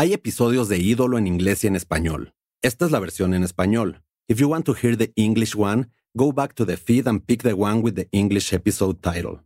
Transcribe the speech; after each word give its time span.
Hay 0.00 0.12
episodios 0.12 0.68
de 0.68 0.78
ídolo 0.78 1.18
en 1.18 1.26
inglés 1.26 1.64
y 1.64 1.66
en 1.66 1.74
español. 1.74 2.32
Esta 2.62 2.84
es 2.84 2.92
la 2.92 3.00
versión 3.00 3.34
en 3.34 3.42
español. 3.42 4.04
If 4.28 4.38
you 4.38 4.48
want 4.48 4.64
to 4.66 4.74
hear 4.80 4.96
the 4.96 5.12
English 5.16 5.56
one, 5.56 5.90
go 6.14 6.32
back 6.32 6.54
to 6.54 6.64
the 6.64 6.76
feed 6.76 7.08
and 7.08 7.20
pick 7.26 7.42
the 7.42 7.54
one 7.54 7.80
with 7.80 7.94
the 7.94 8.08
English 8.12 8.52
episode 8.52 9.00
title. 9.00 9.40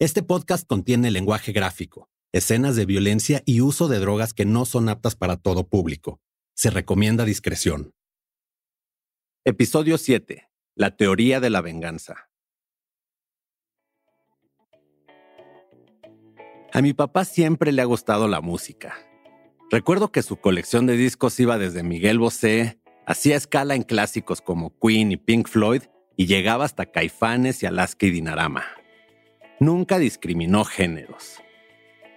Este 0.00 0.24
podcast 0.24 0.66
contiene 0.66 1.12
lenguaje 1.12 1.52
gráfico, 1.52 2.10
escenas 2.32 2.76
de 2.76 2.86
violencia 2.86 3.42
y 3.44 3.60
uso 3.60 3.88
de 3.88 3.98
drogas 3.98 4.32
que 4.32 4.46
no 4.46 4.64
son 4.64 4.88
aptas 4.88 5.14
para 5.14 5.36
todo 5.36 5.68
público. 5.68 6.20
Se 6.54 6.70
recomienda 6.70 7.24
discreción. 7.24 7.94
Episodio 9.44 9.98
7. 9.98 10.48
La 10.74 10.96
teoría 10.96 11.40
de 11.40 11.50
la 11.50 11.60
venganza. 11.60 12.30
A 16.72 16.80
mi 16.80 16.94
papá 16.94 17.26
siempre 17.26 17.70
le 17.70 17.82
ha 17.82 17.84
gustado 17.84 18.28
la 18.28 18.40
música. 18.40 18.94
Recuerdo 19.70 20.10
que 20.10 20.22
su 20.22 20.36
colección 20.36 20.86
de 20.86 20.96
discos 20.96 21.38
iba 21.38 21.58
desde 21.58 21.82
Miguel 21.82 22.18
Bosé, 22.18 22.80
hacía 23.06 23.36
escala 23.36 23.74
en 23.74 23.82
clásicos 23.82 24.40
como 24.40 24.78
Queen 24.78 25.12
y 25.12 25.18
Pink 25.18 25.48
Floyd 25.48 25.82
y 26.16 26.26
llegaba 26.26 26.64
hasta 26.64 26.86
Caifanes 26.86 27.62
y 27.62 27.66
Alaska 27.66 28.06
y 28.06 28.10
Dinarama. 28.10 28.64
Nunca 29.60 29.98
discriminó 29.98 30.64
géneros. 30.64 31.42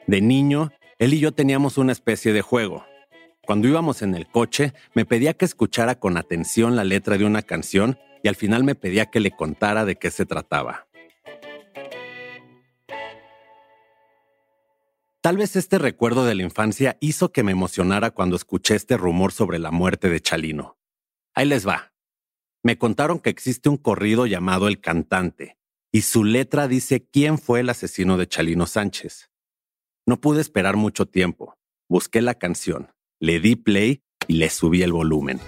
De 0.07 0.21
niño, 0.21 0.71
él 0.99 1.13
y 1.13 1.19
yo 1.19 1.31
teníamos 1.31 1.77
una 1.77 1.91
especie 1.91 2.31
de 2.31 2.41
juego. 2.41 2.85
Cuando 3.45 3.67
íbamos 3.67 4.01
en 4.01 4.15
el 4.15 4.27
coche, 4.27 4.73
me 4.93 5.05
pedía 5.05 5.33
que 5.33 5.45
escuchara 5.45 5.99
con 5.99 6.17
atención 6.17 6.75
la 6.75 6.83
letra 6.83 7.17
de 7.17 7.25
una 7.25 7.41
canción 7.41 7.97
y 8.23 8.27
al 8.27 8.35
final 8.35 8.63
me 8.63 8.75
pedía 8.75 9.07
que 9.07 9.19
le 9.19 9.31
contara 9.31 9.85
de 9.85 9.95
qué 9.95 10.11
se 10.11 10.25
trataba. 10.25 10.87
Tal 15.21 15.37
vez 15.37 15.55
este 15.55 15.79
recuerdo 15.79 16.23
de 16.25 16.35
la 16.35 16.43
infancia 16.43 16.97
hizo 16.99 17.31
que 17.31 17.41
me 17.41 17.51
emocionara 17.51 18.11
cuando 18.11 18.35
escuché 18.35 18.75
este 18.75 18.95
rumor 18.95 19.31
sobre 19.31 19.57
la 19.57 19.71
muerte 19.71 20.07
de 20.09 20.21
Chalino. 20.21 20.77
Ahí 21.33 21.47
les 21.47 21.67
va. 21.67 21.93
Me 22.61 22.77
contaron 22.77 23.19
que 23.19 23.31
existe 23.31 23.69
un 23.69 23.77
corrido 23.77 24.27
llamado 24.27 24.67
El 24.67 24.81
Cantante, 24.81 25.57
y 25.91 26.01
su 26.01 26.23
letra 26.23 26.67
dice 26.67 27.07
quién 27.11 27.39
fue 27.39 27.61
el 27.61 27.69
asesino 27.69 28.17
de 28.17 28.27
Chalino 28.27 28.67
Sánchez. 28.67 29.31
No 30.07 30.21
pude 30.21 30.39
esperar 30.39 30.75
mucho 30.75 31.07
tiempo. 31.07 31.55
Busqué 31.89 32.21
la 32.21 32.35
canción, 32.35 32.91
le 33.19 33.39
di 33.39 33.55
play 33.55 34.03
y 34.27 34.35
le 34.35 34.51
subí 34.51 34.83
el 34.83 34.93
volumen. 34.93 35.39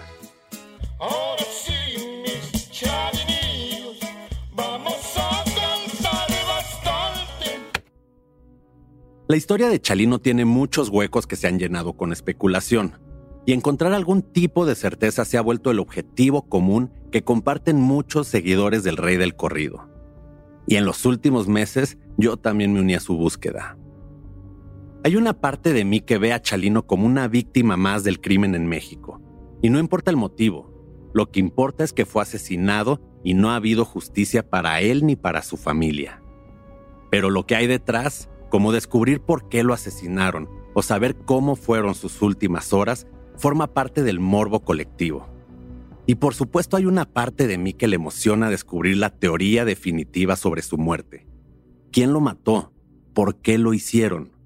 La 9.27 9.35
historia 9.35 9.69
de 9.69 9.79
Chalino 9.79 10.19
tiene 10.19 10.45
muchos 10.45 10.89
huecos 10.89 11.27
que 11.27 11.35
se 11.35 11.47
han 11.47 11.59
llenado 11.59 11.93
con 11.93 12.11
especulación, 12.11 12.99
y 13.45 13.53
encontrar 13.53 13.93
algún 13.93 14.23
tipo 14.23 14.65
de 14.65 14.75
certeza 14.75 15.23
se 15.23 15.37
ha 15.37 15.41
vuelto 15.41 15.69
el 15.69 15.79
objetivo 15.79 16.49
común 16.49 16.91
que 17.11 17.23
comparten 17.23 17.79
muchos 17.79 18.27
seguidores 18.27 18.83
del 18.83 18.97
rey 18.97 19.17
del 19.17 19.35
corrido. 19.35 19.87
Y 20.65 20.77
en 20.77 20.85
los 20.85 21.05
últimos 21.05 21.47
meses 21.47 21.97
yo 22.17 22.37
también 22.37 22.73
me 22.73 22.81
uní 22.81 22.95
a 22.95 22.99
su 22.99 23.15
búsqueda. 23.15 23.77
Hay 25.03 25.15
una 25.15 25.39
parte 25.39 25.73
de 25.73 25.85
mí 25.85 26.01
que 26.01 26.17
ve 26.17 26.33
a 26.33 26.41
Chalino 26.41 26.87
como 26.87 27.05
una 27.05 27.27
víctima 27.27 27.77
más 27.77 28.03
del 28.03 28.19
crimen 28.19 28.55
en 28.55 28.67
México. 28.67 29.21
Y 29.61 29.69
no 29.69 29.79
importa 29.79 30.11
el 30.11 30.17
motivo, 30.17 30.73
lo 31.13 31.31
que 31.31 31.39
importa 31.39 31.83
es 31.83 31.93
que 31.93 32.05
fue 32.05 32.21
asesinado 32.21 33.01
y 33.23 33.33
no 33.33 33.51
ha 33.51 33.55
habido 33.55 33.85
justicia 33.85 34.49
para 34.49 34.81
él 34.81 35.05
ni 35.05 35.15
para 35.15 35.43
su 35.43 35.57
familia. 35.57 36.21
Pero 37.09 37.29
lo 37.29 37.45
que 37.45 37.55
hay 37.55 37.67
detrás, 37.67 38.29
como 38.49 38.71
descubrir 38.71 39.21
por 39.21 39.49
qué 39.49 39.63
lo 39.63 39.73
asesinaron 39.73 40.49
o 40.73 40.81
saber 40.81 41.15
cómo 41.15 41.55
fueron 41.55 41.95
sus 41.95 42.21
últimas 42.21 42.73
horas, 42.73 43.07
forma 43.35 43.67
parte 43.67 44.03
del 44.03 44.19
morbo 44.19 44.61
colectivo. 44.61 45.27
Y 46.05 46.15
por 46.15 46.33
supuesto 46.33 46.77
hay 46.77 46.85
una 46.85 47.05
parte 47.05 47.47
de 47.47 47.57
mí 47.57 47.73
que 47.73 47.87
le 47.87 47.95
emociona 47.95 48.49
descubrir 48.49 48.97
la 48.97 49.09
teoría 49.09 49.65
definitiva 49.65 50.35
sobre 50.35 50.61
su 50.61 50.77
muerte. 50.77 51.27
¿Quién 51.91 52.13
lo 52.13 52.19
mató? 52.19 52.73
¿Por 53.13 53.41
qué 53.41 53.57
lo 53.57 53.73
hicieron? 53.73 54.36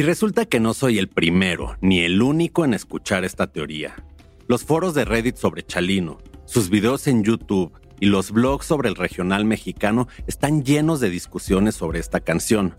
Y 0.00 0.02
resulta 0.02 0.46
que 0.46 0.60
no 0.60 0.72
soy 0.72 0.98
el 0.98 1.08
primero 1.08 1.76
ni 1.82 2.00
el 2.00 2.22
único 2.22 2.64
en 2.64 2.72
escuchar 2.72 3.22
esta 3.24 3.48
teoría. 3.48 3.96
Los 4.46 4.64
foros 4.64 4.94
de 4.94 5.04
Reddit 5.04 5.36
sobre 5.36 5.62
Chalino, 5.62 6.16
sus 6.46 6.70
videos 6.70 7.06
en 7.06 7.22
YouTube 7.22 7.72
y 8.00 8.06
los 8.06 8.30
blogs 8.30 8.64
sobre 8.64 8.88
el 8.88 8.96
regional 8.96 9.44
mexicano 9.44 10.08
están 10.26 10.64
llenos 10.64 11.00
de 11.00 11.10
discusiones 11.10 11.74
sobre 11.74 11.98
esta 11.98 12.20
canción. 12.20 12.76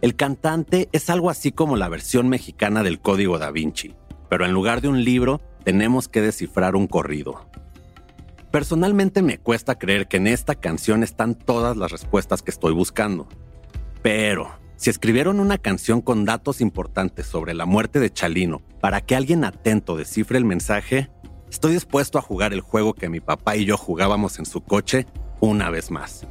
El 0.00 0.16
cantante 0.16 0.88
es 0.90 1.10
algo 1.10 1.30
así 1.30 1.52
como 1.52 1.76
la 1.76 1.88
versión 1.88 2.28
mexicana 2.28 2.82
del 2.82 3.00
Código 3.00 3.38
da 3.38 3.52
Vinci, 3.52 3.94
pero 4.28 4.44
en 4.44 4.52
lugar 4.52 4.80
de 4.80 4.88
un 4.88 5.04
libro 5.04 5.40
tenemos 5.64 6.08
que 6.08 6.20
descifrar 6.20 6.76
un 6.76 6.86
corrido. 6.86 7.46
Personalmente 8.50 9.22
me 9.22 9.38
cuesta 9.38 9.78
creer 9.78 10.08
que 10.08 10.18
en 10.18 10.26
esta 10.26 10.54
canción 10.54 11.02
están 11.02 11.34
todas 11.34 11.76
las 11.76 11.90
respuestas 11.90 12.42
que 12.42 12.50
estoy 12.50 12.74
buscando. 12.74 13.26
Pero, 14.02 14.50
si 14.76 14.90
escribieron 14.90 15.40
una 15.40 15.58
canción 15.58 16.02
con 16.02 16.24
datos 16.24 16.60
importantes 16.60 17.26
sobre 17.26 17.54
la 17.54 17.64
muerte 17.64 17.98
de 18.00 18.12
Chalino 18.12 18.60
para 18.80 19.00
que 19.00 19.16
alguien 19.16 19.44
atento 19.44 19.96
descifre 19.96 20.36
el 20.36 20.44
mensaje, 20.44 21.08
estoy 21.50 21.72
dispuesto 21.72 22.18
a 22.18 22.22
jugar 22.22 22.52
el 22.52 22.60
juego 22.60 22.92
que 22.92 23.08
mi 23.08 23.20
papá 23.20 23.56
y 23.56 23.64
yo 23.64 23.78
jugábamos 23.78 24.38
en 24.38 24.44
su 24.44 24.60
coche 24.60 25.06
una 25.40 25.70
vez 25.70 25.90
más. 25.90 26.26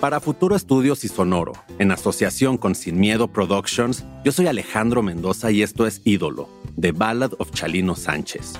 Para 0.00 0.20
Futuro 0.20 0.54
Estudios 0.54 1.04
y 1.04 1.08
Sonoro, 1.08 1.54
en 1.78 1.90
asociación 1.90 2.58
con 2.58 2.74
Sin 2.74 3.00
Miedo 3.00 3.28
Productions, 3.28 4.04
yo 4.24 4.30
soy 4.30 4.46
Alejandro 4.46 5.02
Mendoza 5.02 5.50
y 5.50 5.62
esto 5.62 5.86
es 5.86 6.02
Ídolo, 6.04 6.50
The 6.78 6.92
Ballad 6.92 7.32
of 7.38 7.50
Chalino 7.52 7.96
Sánchez. 7.96 8.52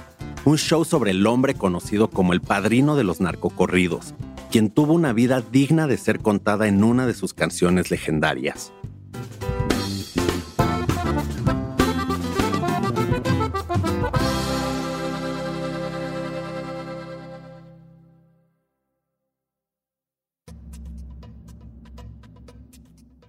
Un 0.46 0.56
show 0.56 0.86
sobre 0.86 1.10
el 1.10 1.26
hombre 1.26 1.52
conocido 1.52 2.08
como 2.08 2.32
el 2.32 2.40
padrino 2.40 2.96
de 2.96 3.04
los 3.04 3.20
narcocorridos, 3.20 4.14
quien 4.50 4.70
tuvo 4.70 4.94
una 4.94 5.12
vida 5.12 5.42
digna 5.42 5.86
de 5.86 5.98
ser 5.98 6.20
contada 6.20 6.68
en 6.68 6.82
una 6.82 7.06
de 7.06 7.12
sus 7.12 7.34
canciones 7.34 7.90
legendarias. 7.90 8.72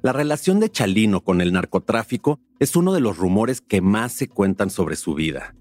La 0.08 0.14
relación 0.14 0.62
de 0.62 0.72
Chalino 0.72 1.20
con 1.20 1.42
el 1.42 1.52
narcotráfico 1.52 2.40
es 2.60 2.78
uno 2.78 2.94
de 2.94 3.02
los 3.02 3.18
rumores 3.18 3.60
que 3.60 3.82
más 3.82 4.14
se 4.14 4.30
cuentan 4.30 4.70
sobre 4.70 4.96
su 4.96 5.16
vida. 5.16 5.54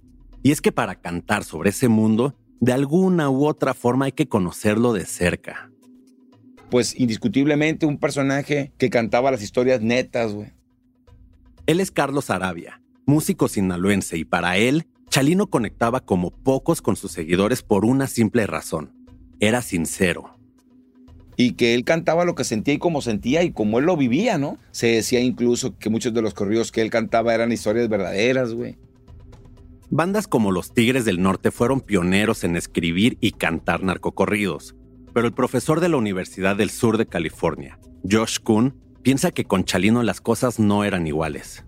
Y 0.44 0.52
es 0.52 0.60
que 0.60 0.70
para 0.70 1.00
cantar 1.00 1.42
sobre 1.42 1.70
ese 1.70 1.88
mundo, 1.88 2.36
de 2.60 2.72
alguna 2.72 3.28
u 3.28 3.44
otra 3.44 3.74
forma 3.74 4.04
hay 4.04 4.12
que 4.12 4.28
conocerlo 4.28 4.92
de 4.92 5.04
cerca. 5.04 5.72
pues 6.70 6.94
indiscutiblemente 6.96 7.86
un 7.86 7.98
personaje 7.98 8.72
que 8.78 8.88
cantaba 8.88 9.32
las 9.32 9.42
historias 9.42 9.80
netas, 9.80 10.32
güey. 10.32 10.52
Él 11.66 11.80
es 11.80 11.90
Carlos 11.90 12.30
Arabia, 12.30 12.80
músico 13.04 13.48
sinaloense, 13.48 14.16
y 14.16 14.24
para 14.24 14.58
él, 14.58 14.86
Chalino 15.10 15.48
conectaba 15.48 15.98
como 15.98 16.30
pocos 16.30 16.82
con 16.82 16.94
sus 16.94 17.10
seguidores 17.10 17.64
por 17.64 17.84
una 17.84 18.06
simple 18.06 18.46
razón. 18.46 18.92
Era 19.40 19.60
sincero. 19.60 20.35
Y 21.36 21.52
que 21.52 21.74
él 21.74 21.84
cantaba 21.84 22.24
lo 22.24 22.34
que 22.34 22.44
sentía 22.44 22.74
y 22.74 22.78
como 22.78 23.02
sentía 23.02 23.42
y 23.42 23.52
como 23.52 23.78
él 23.78 23.84
lo 23.84 23.96
vivía, 23.96 24.38
¿no? 24.38 24.58
Se 24.70 24.86
decía 24.86 25.20
incluso 25.20 25.76
que 25.78 25.90
muchos 25.90 26.14
de 26.14 26.22
los 26.22 26.34
corridos 26.34 26.72
que 26.72 26.80
él 26.80 26.90
cantaba 26.90 27.34
eran 27.34 27.52
historias 27.52 27.88
verdaderas, 27.88 28.54
güey. 28.54 28.76
Bandas 29.90 30.26
como 30.26 30.50
los 30.50 30.72
Tigres 30.72 31.04
del 31.04 31.22
Norte 31.22 31.50
fueron 31.50 31.80
pioneros 31.80 32.42
en 32.42 32.56
escribir 32.56 33.18
y 33.20 33.32
cantar 33.32 33.84
narcocorridos, 33.84 34.74
pero 35.12 35.26
el 35.26 35.34
profesor 35.34 35.80
de 35.80 35.88
la 35.88 35.96
Universidad 35.96 36.56
del 36.56 36.70
Sur 36.70 36.98
de 36.98 37.06
California, 37.06 37.78
Josh 38.10 38.38
Kuhn, 38.40 38.74
piensa 39.02 39.30
que 39.30 39.44
con 39.44 39.64
Chalino 39.64 40.02
las 40.02 40.20
cosas 40.20 40.58
no 40.58 40.82
eran 40.82 41.06
iguales. 41.06 41.65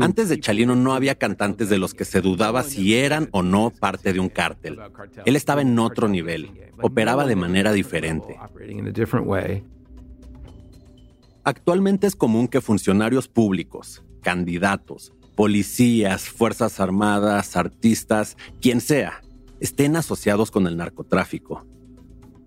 Antes 0.00 0.28
de 0.28 0.38
Chalino 0.38 0.76
no 0.76 0.92
había 0.92 1.14
cantantes 1.14 1.68
de 1.68 1.78
los 1.78 1.94
que 1.94 2.04
se 2.04 2.20
dudaba 2.20 2.62
si 2.62 2.94
eran 2.94 3.28
o 3.32 3.42
no 3.42 3.70
parte 3.70 4.12
de 4.12 4.20
un 4.20 4.28
cártel. 4.28 4.78
Él 5.24 5.36
estaba 5.36 5.62
en 5.62 5.78
otro 5.78 6.08
nivel, 6.08 6.50
operaba 6.82 7.26
de 7.26 7.36
manera 7.36 7.72
diferente. 7.72 8.36
Actualmente 11.44 12.06
es 12.06 12.16
común 12.16 12.48
que 12.48 12.60
funcionarios 12.60 13.28
públicos, 13.28 14.04
candidatos, 14.20 15.14
policías, 15.36 16.28
fuerzas 16.28 16.80
armadas, 16.80 17.56
artistas, 17.56 18.36
quien 18.60 18.80
sea, 18.80 19.22
estén 19.60 19.96
asociados 19.96 20.50
con 20.50 20.66
el 20.66 20.76
narcotráfico. 20.76 21.64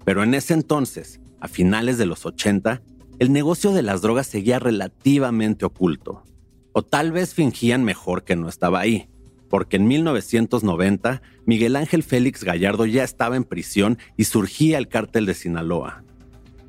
Pero 0.05 0.23
en 0.23 0.33
ese 0.33 0.53
entonces, 0.53 1.21
a 1.39 1.47
finales 1.47 1.97
de 1.97 2.05
los 2.05 2.25
80, 2.25 2.81
el 3.19 3.33
negocio 3.33 3.74
de 3.74 3.81
las 3.81 4.01
drogas 4.01 4.27
seguía 4.27 4.60
relativamente 4.60 5.66
oculto. 5.66 6.24
O 6.71 6.83
tal 6.83 7.12
vez 7.12 7.33
fingían 7.33 7.83
mejor 7.83 8.24
que 8.24 8.38
no 8.38 8.48
estaba 8.48 8.80
ahí, 8.80 9.10
porque 9.50 9.75
en 9.75 9.88
1990 9.88 11.21
Miguel 11.45 11.75
Ángel 11.75 12.04
Félix 12.04 12.45
Gallardo 12.45 12.86
ya 12.86 13.04
estaba 13.04 13.36
en 13.36 13.44
prisión 13.44 13.98
y 14.16 14.24
surgía 14.24 14.77
el 14.77 14.88
cártel 14.88 15.25
de 15.25 15.33
Sinaloa. 15.33 16.04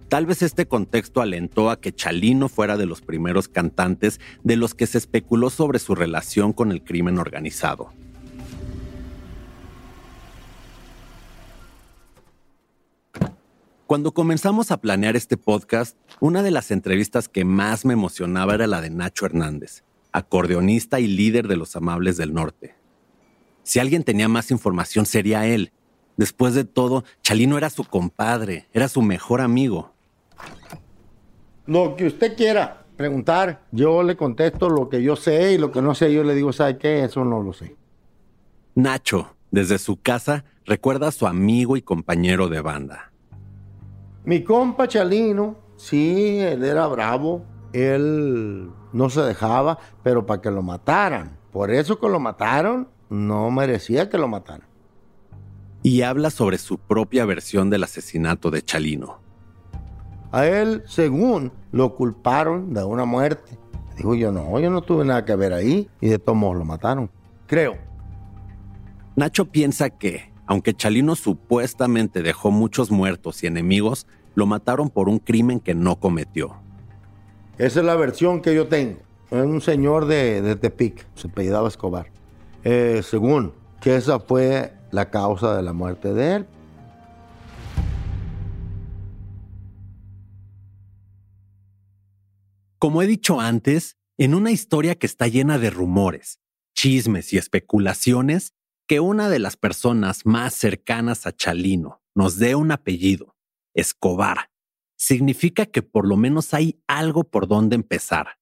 Tal 0.09 0.27
vez 0.27 0.43
este 0.43 0.67
contexto 0.67 1.21
alentó 1.21 1.71
a 1.71 1.81
que 1.81 1.95
Chalino 1.95 2.49
fuera 2.49 2.77
de 2.77 2.87
los 2.87 3.01
primeros 3.01 3.47
cantantes 3.47 4.19
de 4.43 4.57
los 4.57 4.75
que 4.75 4.89
se 4.89 4.99
especuló 4.99 5.51
sobre 5.51 5.79
su 5.79 5.95
relación 5.95 6.53
con 6.53 6.73
el 6.73 6.83
crimen 6.83 7.19
organizado. 7.19 7.93
Cuando 13.91 14.15
comenzamos 14.15 14.71
a 14.71 14.81
planear 14.81 15.17
este 15.17 15.37
podcast, 15.37 15.97
una 16.21 16.45
de 16.45 16.53
las 16.53 16.71
entrevistas 16.71 17.29
que 17.29 17.45
más 17.45 17.85
me 17.85 17.93
emocionaba 17.93 18.55
era 18.55 18.69
la 18.69 18.81
de 18.81 18.89
Nacho 18.89 19.27
Hernández, 19.27 19.83
acordeonista 20.13 21.01
y 21.01 21.09
líder 21.09 21.49
de 21.49 21.57
los 21.57 21.75
Amables 21.75 22.17
del 22.17 22.33
Norte. 22.33 22.77
Si 23.65 23.81
alguien 23.81 24.05
tenía 24.05 24.29
más 24.29 24.53
información 24.53 25.07
sería 25.07 25.45
él. 25.45 25.73
Después 26.17 26.55
de 26.55 26.63
todo, 26.63 27.03
Chalino 27.23 27.59
era 27.59 27.69
su 27.69 27.83
compadre, 27.83 28.69
era 28.73 28.87
su 28.87 29.03
mejor 29.03 29.41
amigo. 29.41 29.93
Lo 31.67 31.97
que 31.97 32.07
usted 32.07 32.37
quiera 32.37 32.87
preguntar, 32.97 33.67
yo 33.73 34.05
le 34.05 34.17
contesto 34.17 34.71
lo 34.71 34.89
que 34.89 35.03
yo 35.03 35.17
sé 35.17 35.55
y 35.55 35.59
lo 35.59 35.73
que 35.73 35.83
no 35.83 35.97
sé, 35.97 36.15
yo 36.15 36.23
le 36.23 36.37
digo, 36.37 36.53
¿sabe 36.53 36.79
qué? 36.79 37.03
Eso 37.03 37.25
no 37.25 37.43
lo 37.43 37.53
sé. 37.53 37.75
Nacho, 38.77 39.35
desde 39.51 39.79
su 39.79 40.01
casa, 40.01 40.45
recuerda 40.65 41.09
a 41.09 41.11
su 41.11 41.27
amigo 41.27 41.77
y 41.77 41.83
compañero 41.83 42.49
de 42.49 42.61
banda. 42.61 43.10
Mi 44.31 44.45
compa 44.45 44.87
Chalino, 44.87 45.57
sí, 45.75 46.39
él 46.39 46.63
era 46.63 46.87
bravo, 46.87 47.45
él 47.73 48.71
no 48.93 49.11
se 49.11 49.23
dejaba, 49.23 49.81
pero 50.05 50.25
para 50.25 50.41
que 50.41 50.53
lo 50.53 50.63
mataran. 50.63 51.37
Por 51.51 51.73
eso 51.73 51.99
que 51.99 52.09
lo 52.09 52.21
mataron, 52.21 52.87
no 53.09 53.51
merecía 53.51 54.09
que 54.09 54.19
lo 54.19 54.29
mataran. 54.29 54.69
Y 55.83 56.03
habla 56.03 56.31
sobre 56.31 56.59
su 56.59 56.79
propia 56.79 57.25
versión 57.25 57.71
del 57.71 57.83
asesinato 57.83 58.53
de 58.53 58.63
Chalino. 58.63 59.19
A 60.31 60.47
él, 60.47 60.85
según, 60.87 61.51
lo 61.73 61.97
culparon 61.97 62.73
de 62.73 62.85
una 62.85 63.07
muerte. 63.07 63.59
Digo 63.97 64.15
yo, 64.15 64.31
no, 64.31 64.61
yo 64.61 64.71
no 64.71 64.83
tuve 64.83 65.05
nada 65.05 65.25
que 65.25 65.35
ver 65.35 65.53
ahí 65.53 65.91
y 66.01 66.09
de 66.09 66.21
todos 66.21 66.39
modos 66.39 66.57
lo 66.57 66.65
mataron. 66.65 67.11
Creo. 67.49 67.79
Nacho 69.17 69.47
piensa 69.47 69.91
que, 69.91 70.33
aunque 70.47 70.73
Chalino 70.73 71.17
supuestamente 71.17 72.23
dejó 72.23 72.53
muchos 72.53 72.93
muertos 72.93 73.43
y 73.43 73.49
enemigos, 73.49 74.07
lo 74.35 74.47
mataron 74.47 74.91
por 74.91 75.09
un 75.09 75.19
crimen 75.19 75.61
que 75.61 75.75
no 75.75 75.97
cometió. 75.97 76.57
Esa 77.59 77.81
es 77.81 77.87
la 77.87 77.97
versión 77.97 78.41
que 78.41 78.55
yo 78.55 78.69
tengo. 78.69 78.99
Es 79.31 79.45
un 79.45 79.61
señor 79.61 80.07
de, 80.07 80.43
de 80.43 80.57
Tepic, 80.57 81.07
se 81.15 81.29
apellidaba 81.29 81.69
Escobar. 81.69 82.07
Eh, 82.65 83.03
según 83.05 83.53
que 83.81 83.97
esa 83.97 84.21
fue 84.21 84.73
la 84.91 85.11
causa 85.11 85.57
de 85.57 85.63
la 85.63 85.73
muerte 85.73 86.13
de 86.13 86.37
él. 86.37 86.47
Como 92.79 93.03
he 93.03 93.07
dicho 93.07 93.41
antes, 93.41 93.99
en 94.17 94.35
una 94.35 94.51
historia 94.51 94.95
que 94.95 95.07
está 95.07 95.29
llena 95.29 95.59
de 95.59 95.71
rumores, 95.71 96.41
chismes 96.75 97.33
y 97.33 97.39
especulaciones, 97.39 98.55
que 98.87 99.01
una 99.01 99.29
de 99.29 99.39
las 99.39 99.57
personas 99.57 100.25
más 100.25 100.55
cercanas 100.55 101.27
a 101.27 101.33
Chalino 101.33 102.03
nos 102.15 102.39
dé 102.39 102.55
un 102.55 102.73
apellido, 102.73 103.37
Escobar, 103.75 104.51
significa 104.97 105.67
que 105.67 105.83
por 105.83 106.07
lo 106.07 106.17
menos 106.17 106.53
hay 106.55 106.83
algo 106.87 107.25
por 107.25 107.49
donde 107.49 107.77
empezar. 107.77 108.39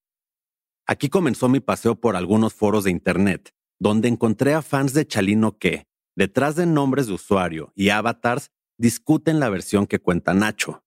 Aquí 0.87 1.09
comenzó 1.09 1.49
mi 1.49 1.61
paseo 1.61 2.01
por 2.01 2.17
algunos 2.17 2.55
foros 2.55 2.85
de 2.85 2.91
Internet, 2.91 3.55
donde 3.79 4.09
encontré 4.09 4.55
a 4.55 4.63
fans 4.63 4.93
de 4.95 5.07
Chalino 5.07 5.59
que, 5.59 5.87
detrás 6.17 6.57
de 6.57 6.67
nombres 6.67 7.07
de 7.07 7.13
usuario 7.13 7.73
y 7.75 7.91
avatars, 7.91 8.51
discuten 8.79 9.39
la 9.39 9.51
versión 9.51 9.87
que 9.87 10.01
cuenta 10.01 10.35
Nacho. 10.35 10.83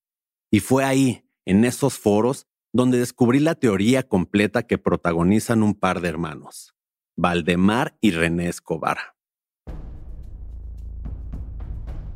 Y 0.50 0.60
fue 0.60 0.84
ahí, 0.84 1.24
en 1.46 1.64
esos 1.66 1.98
foros, 1.98 2.48
donde 2.74 2.98
descubrí 3.00 3.40
la 3.40 3.56
teoría 3.56 4.04
completa 4.04 4.64
que 4.64 4.78
protagonizan 4.78 5.64
un 5.64 5.76
par 5.76 6.02
de 6.02 6.10
hermanos, 6.10 6.74
Valdemar 7.16 7.98
y 8.02 8.12
René 8.12 8.48
Escobar. 8.48 9.16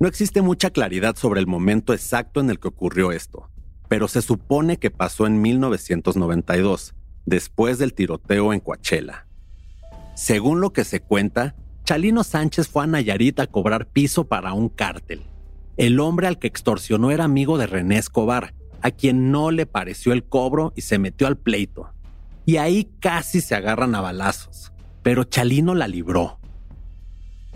No 0.06 0.10
existe 0.10 0.44
mucha 0.44 0.69
claridad 0.69 1.16
sobre 1.16 1.40
el 1.40 1.48
momento 1.48 1.92
exacto 1.92 2.40
en 2.40 2.52
el 2.52 2.60
que 2.60 2.68
ocurrió 2.68 3.12
esto, 3.12 3.50
pero 3.90 4.07
se 4.07 4.22
supone 4.22 4.78
que 4.78 4.92
pasó 4.92 5.25
en 5.25 5.42
1992, 5.42 6.94
después 7.25 7.80
del 7.80 7.96
tiroteo 7.96 8.54
en 8.54 8.60
Coachella. 8.60 9.25
Según 10.13 10.62
lo 10.62 10.74
que 10.74 10.84
se 10.84 11.00
cuenta, 11.00 11.56
Chalino 11.86 12.24
Sánchez 12.24 12.68
fue 12.68 12.84
a 12.84 12.86
Nayarit 12.86 13.40
a 13.40 13.48
cobrar 13.48 13.88
piso 13.88 14.28
para 14.28 14.54
un 14.54 14.69
cártel. 14.69 15.24
El 15.75 16.00
hombre 16.00 16.28
al 16.28 16.38
que 16.38 16.46
extorsionó 16.46 17.10
era 17.10 17.24
amigo 17.24 17.58
de 17.58 17.66
René 17.66 17.98
Escobar, 17.98 18.54
a 18.84 18.92
quien 18.92 19.31
no 19.31 19.50
le 19.50 19.66
pareció 19.66 20.13
el 20.13 20.24
cobro 20.24 20.72
y 20.75 20.81
se 20.81 21.00
metió 21.00 21.25
al 21.25 21.38
pleito. 21.38 21.90
Y 22.46 22.58
ahí 22.58 22.92
casi 23.00 23.42
se 23.42 23.56
agarran 23.56 23.96
a 23.96 24.01
balazos, 24.01 24.72
pero 25.01 25.24
Chalino 25.24 25.74
la 25.74 25.88
libró. 25.88 26.38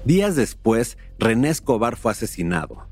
Días 0.05 0.35
después, 0.35 0.97
René 1.17 1.49
Escobar 1.49 1.97
fue 1.97 2.11
asesinado. 2.11 2.87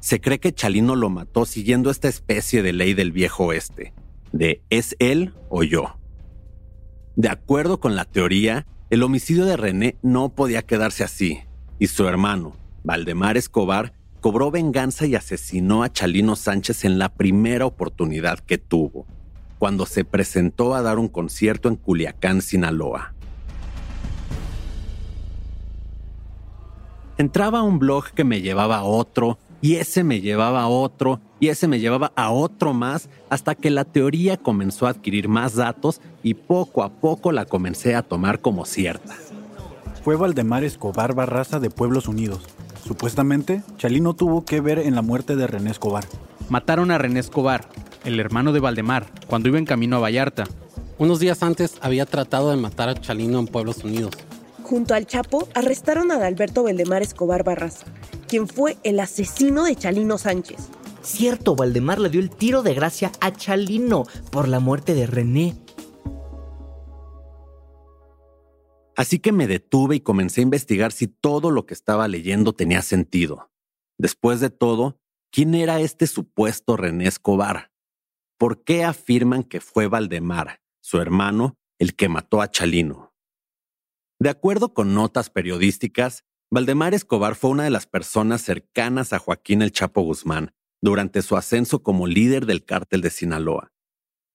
Se 0.00 0.20
cree 0.20 0.38
que 0.38 0.52
Chalino 0.52 0.96
lo 0.96 1.10
mató 1.10 1.44
siguiendo 1.44 1.90
esta 1.90 2.08
especie 2.08 2.62
de 2.62 2.72
ley 2.72 2.94
del 2.94 3.12
viejo 3.12 3.46
oeste, 3.46 3.92
de 4.32 4.62
es 4.70 4.96
él 4.98 5.34
o 5.48 5.62
yo. 5.62 5.98
De 7.16 7.28
acuerdo 7.28 7.80
con 7.80 7.96
la 7.96 8.04
teoría, 8.04 8.66
el 8.88 9.02
homicidio 9.02 9.44
de 9.46 9.56
René 9.56 9.96
no 10.02 10.28
podía 10.30 10.62
quedarse 10.62 11.02
así, 11.02 11.40
y 11.78 11.88
su 11.88 12.06
hermano, 12.06 12.56
Valdemar 12.84 13.36
Escobar, 13.36 13.92
cobró 14.20 14.50
venganza 14.50 15.06
y 15.06 15.14
asesinó 15.14 15.82
a 15.82 15.92
Chalino 15.92 16.36
Sánchez 16.36 16.84
en 16.84 16.98
la 16.98 17.10
primera 17.10 17.66
oportunidad 17.66 18.38
que 18.38 18.58
tuvo, 18.58 19.06
cuando 19.58 19.86
se 19.86 20.04
presentó 20.04 20.74
a 20.74 20.82
dar 20.82 20.98
un 20.98 21.08
concierto 21.08 21.68
en 21.68 21.76
Culiacán, 21.76 22.42
Sinaloa. 22.42 23.15
Entraba 27.18 27.60
a 27.60 27.62
un 27.62 27.78
blog 27.78 28.10
que 28.10 28.24
me 28.24 28.42
llevaba 28.42 28.76
a 28.76 28.84
otro, 28.84 29.38
y 29.62 29.76
ese 29.76 30.04
me 30.04 30.20
llevaba 30.20 30.62
a 30.62 30.68
otro, 30.68 31.20
y 31.40 31.48
ese 31.48 31.66
me 31.66 31.80
llevaba 31.80 32.12
a 32.14 32.30
otro 32.30 32.74
más, 32.74 33.08
hasta 33.30 33.54
que 33.54 33.70
la 33.70 33.84
teoría 33.84 34.36
comenzó 34.36 34.86
a 34.86 34.90
adquirir 34.90 35.26
más 35.26 35.54
datos 35.54 36.02
y 36.22 36.34
poco 36.34 36.82
a 36.82 36.90
poco 36.90 37.32
la 37.32 37.46
comencé 37.46 37.94
a 37.94 38.02
tomar 38.02 38.40
como 38.40 38.66
cierta. 38.66 39.14
Fue 40.04 40.16
Valdemar 40.16 40.62
Escobar 40.62 41.14
Barraza 41.14 41.58
de 41.58 41.70
Pueblos 41.70 42.06
Unidos. 42.06 42.40
Supuestamente, 42.86 43.62
Chalino 43.78 44.14
tuvo 44.14 44.44
que 44.44 44.60
ver 44.60 44.78
en 44.78 44.94
la 44.94 45.02
muerte 45.02 45.36
de 45.36 45.46
René 45.46 45.70
Escobar. 45.70 46.04
Mataron 46.50 46.90
a 46.90 46.98
René 46.98 47.20
Escobar, 47.20 47.66
el 48.04 48.20
hermano 48.20 48.52
de 48.52 48.60
Valdemar, 48.60 49.06
cuando 49.26 49.48
iba 49.48 49.58
en 49.58 49.64
camino 49.64 49.96
a 49.96 50.00
Vallarta. 50.00 50.44
Unos 50.98 51.18
días 51.18 51.42
antes 51.42 51.78
había 51.80 52.04
tratado 52.04 52.50
de 52.50 52.56
matar 52.56 52.90
a 52.90 52.94
Chalino 52.94 53.38
en 53.38 53.46
Pueblos 53.46 53.82
Unidos. 53.84 54.12
Junto 54.66 54.94
al 54.94 55.06
Chapo, 55.06 55.48
arrestaron 55.54 56.10
a 56.10 56.16
Adalberto 56.16 56.64
Valdemar 56.64 57.00
Escobar 57.00 57.44
Barraza, 57.44 57.86
quien 58.26 58.48
fue 58.48 58.76
el 58.82 58.98
asesino 58.98 59.62
de 59.62 59.76
Chalino 59.76 60.18
Sánchez. 60.18 60.70
Cierto, 61.02 61.54
Valdemar 61.54 62.00
le 62.00 62.10
dio 62.10 62.20
el 62.20 62.30
tiro 62.30 62.64
de 62.64 62.74
gracia 62.74 63.12
a 63.20 63.30
Chalino 63.30 64.06
por 64.32 64.48
la 64.48 64.58
muerte 64.58 64.94
de 64.94 65.06
René. 65.06 65.56
Así 68.96 69.20
que 69.20 69.30
me 69.30 69.46
detuve 69.46 69.94
y 69.94 70.00
comencé 70.00 70.40
a 70.40 70.42
investigar 70.42 70.90
si 70.90 71.06
todo 71.06 71.52
lo 71.52 71.64
que 71.64 71.74
estaba 71.74 72.08
leyendo 72.08 72.52
tenía 72.52 72.82
sentido. 72.82 73.52
Después 73.98 74.40
de 74.40 74.50
todo, 74.50 74.98
¿quién 75.30 75.54
era 75.54 75.78
este 75.78 76.08
supuesto 76.08 76.76
René 76.76 77.06
Escobar? 77.06 77.70
¿Por 78.36 78.64
qué 78.64 78.82
afirman 78.82 79.44
que 79.44 79.60
fue 79.60 79.86
Valdemar, 79.86 80.60
su 80.80 80.98
hermano, 80.98 81.56
el 81.78 81.94
que 81.94 82.08
mató 82.08 82.42
a 82.42 82.50
Chalino? 82.50 83.05
De 84.18 84.30
acuerdo 84.30 84.72
con 84.72 84.94
notas 84.94 85.30
periodísticas, 85.30 86.24
Valdemar 86.50 86.94
Escobar 86.94 87.34
fue 87.34 87.50
una 87.50 87.64
de 87.64 87.70
las 87.70 87.86
personas 87.86 88.40
cercanas 88.42 89.12
a 89.12 89.18
Joaquín 89.18 89.62
el 89.62 89.72
Chapo 89.72 90.02
Guzmán 90.02 90.54
durante 90.80 91.22
su 91.22 91.36
ascenso 91.36 91.82
como 91.82 92.06
líder 92.06 92.46
del 92.46 92.64
cártel 92.64 93.00
de 93.00 93.10
Sinaloa. 93.10 93.72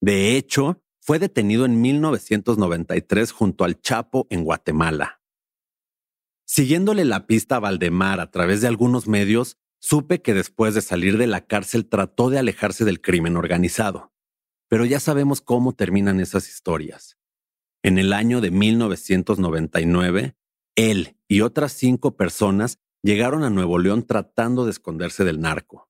De 0.01 0.35
hecho, 0.35 0.83
fue 0.99 1.19
detenido 1.19 1.65
en 1.65 1.81
1993 1.81 3.31
junto 3.31 3.63
al 3.63 3.81
Chapo 3.81 4.27
en 4.29 4.43
Guatemala. 4.43 5.21
Siguiéndole 6.45 7.05
la 7.05 7.27
pista 7.27 7.55
a 7.55 7.59
Valdemar 7.59 8.19
a 8.19 8.29
través 8.29 8.61
de 8.61 8.67
algunos 8.67 9.07
medios, 9.07 9.57
supe 9.79 10.21
que 10.21 10.33
después 10.33 10.75
de 10.75 10.81
salir 10.81 11.17
de 11.17 11.27
la 11.27 11.45
cárcel 11.45 11.87
trató 11.87 12.29
de 12.29 12.37
alejarse 12.37 12.85
del 12.85 13.01
crimen 13.01 13.37
organizado. 13.37 14.11
pero 14.67 14.85
ya 14.85 15.01
sabemos 15.01 15.41
cómo 15.41 15.73
terminan 15.73 16.21
esas 16.21 16.47
historias. 16.47 17.17
En 17.83 17.97
el 17.97 18.13
año 18.13 18.41
de 18.41 18.51
1999, 18.51 20.35
él 20.75 21.17
y 21.27 21.41
otras 21.41 21.73
cinco 21.73 22.15
personas 22.15 22.79
llegaron 23.01 23.43
a 23.43 23.49
Nuevo 23.49 23.79
León 23.79 24.05
tratando 24.05 24.65
de 24.65 24.71
esconderse 24.71 25.23
del 25.23 25.41
narco, 25.41 25.89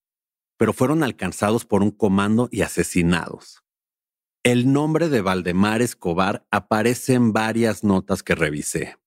pero 0.57 0.73
fueron 0.73 1.03
alcanzados 1.03 1.65
por 1.65 1.83
un 1.83 1.91
comando 1.91 2.47
y 2.51 2.61
asesinados. 2.61 3.63
El 4.43 4.71
nombre 4.71 5.09
de 5.09 5.21
Valdemar 5.21 5.81
Escobar 5.81 6.47
aparece 6.49 7.13
en 7.13 7.33
varias 7.33 7.83
notas 7.83 8.23
que 8.23 8.35
revisé. 8.35 8.97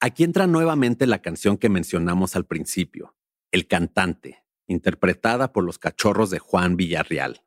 Aquí 0.00 0.24
entra 0.24 0.46
nuevamente 0.46 1.06
la 1.06 1.22
canción 1.22 1.56
que 1.56 1.68
mencionamos 1.68 2.36
al 2.36 2.44
principio, 2.44 3.16
El 3.52 3.66
cantante, 3.66 4.44
interpretada 4.66 5.52
por 5.52 5.64
los 5.64 5.78
cachorros 5.78 6.30
de 6.30 6.40
Juan 6.40 6.76
Villarreal. 6.76 7.42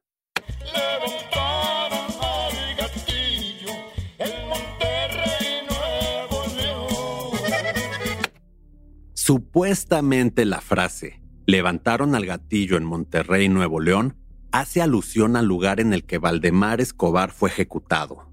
Supuestamente 9.30 10.44
la 10.44 10.60
frase 10.60 11.22
levantaron 11.46 12.16
al 12.16 12.26
gatillo 12.26 12.78
en 12.78 12.84
Monterrey, 12.84 13.48
Nuevo 13.48 13.80
León, 13.80 14.18
hace 14.52 14.82
alusión 14.82 15.36
al 15.36 15.46
lugar 15.46 15.80
en 15.80 15.94
el 15.94 16.04
que 16.04 16.18
Valdemar 16.18 16.82
Escobar 16.82 17.30
fue 17.30 17.52
ejecutado. 17.52 18.28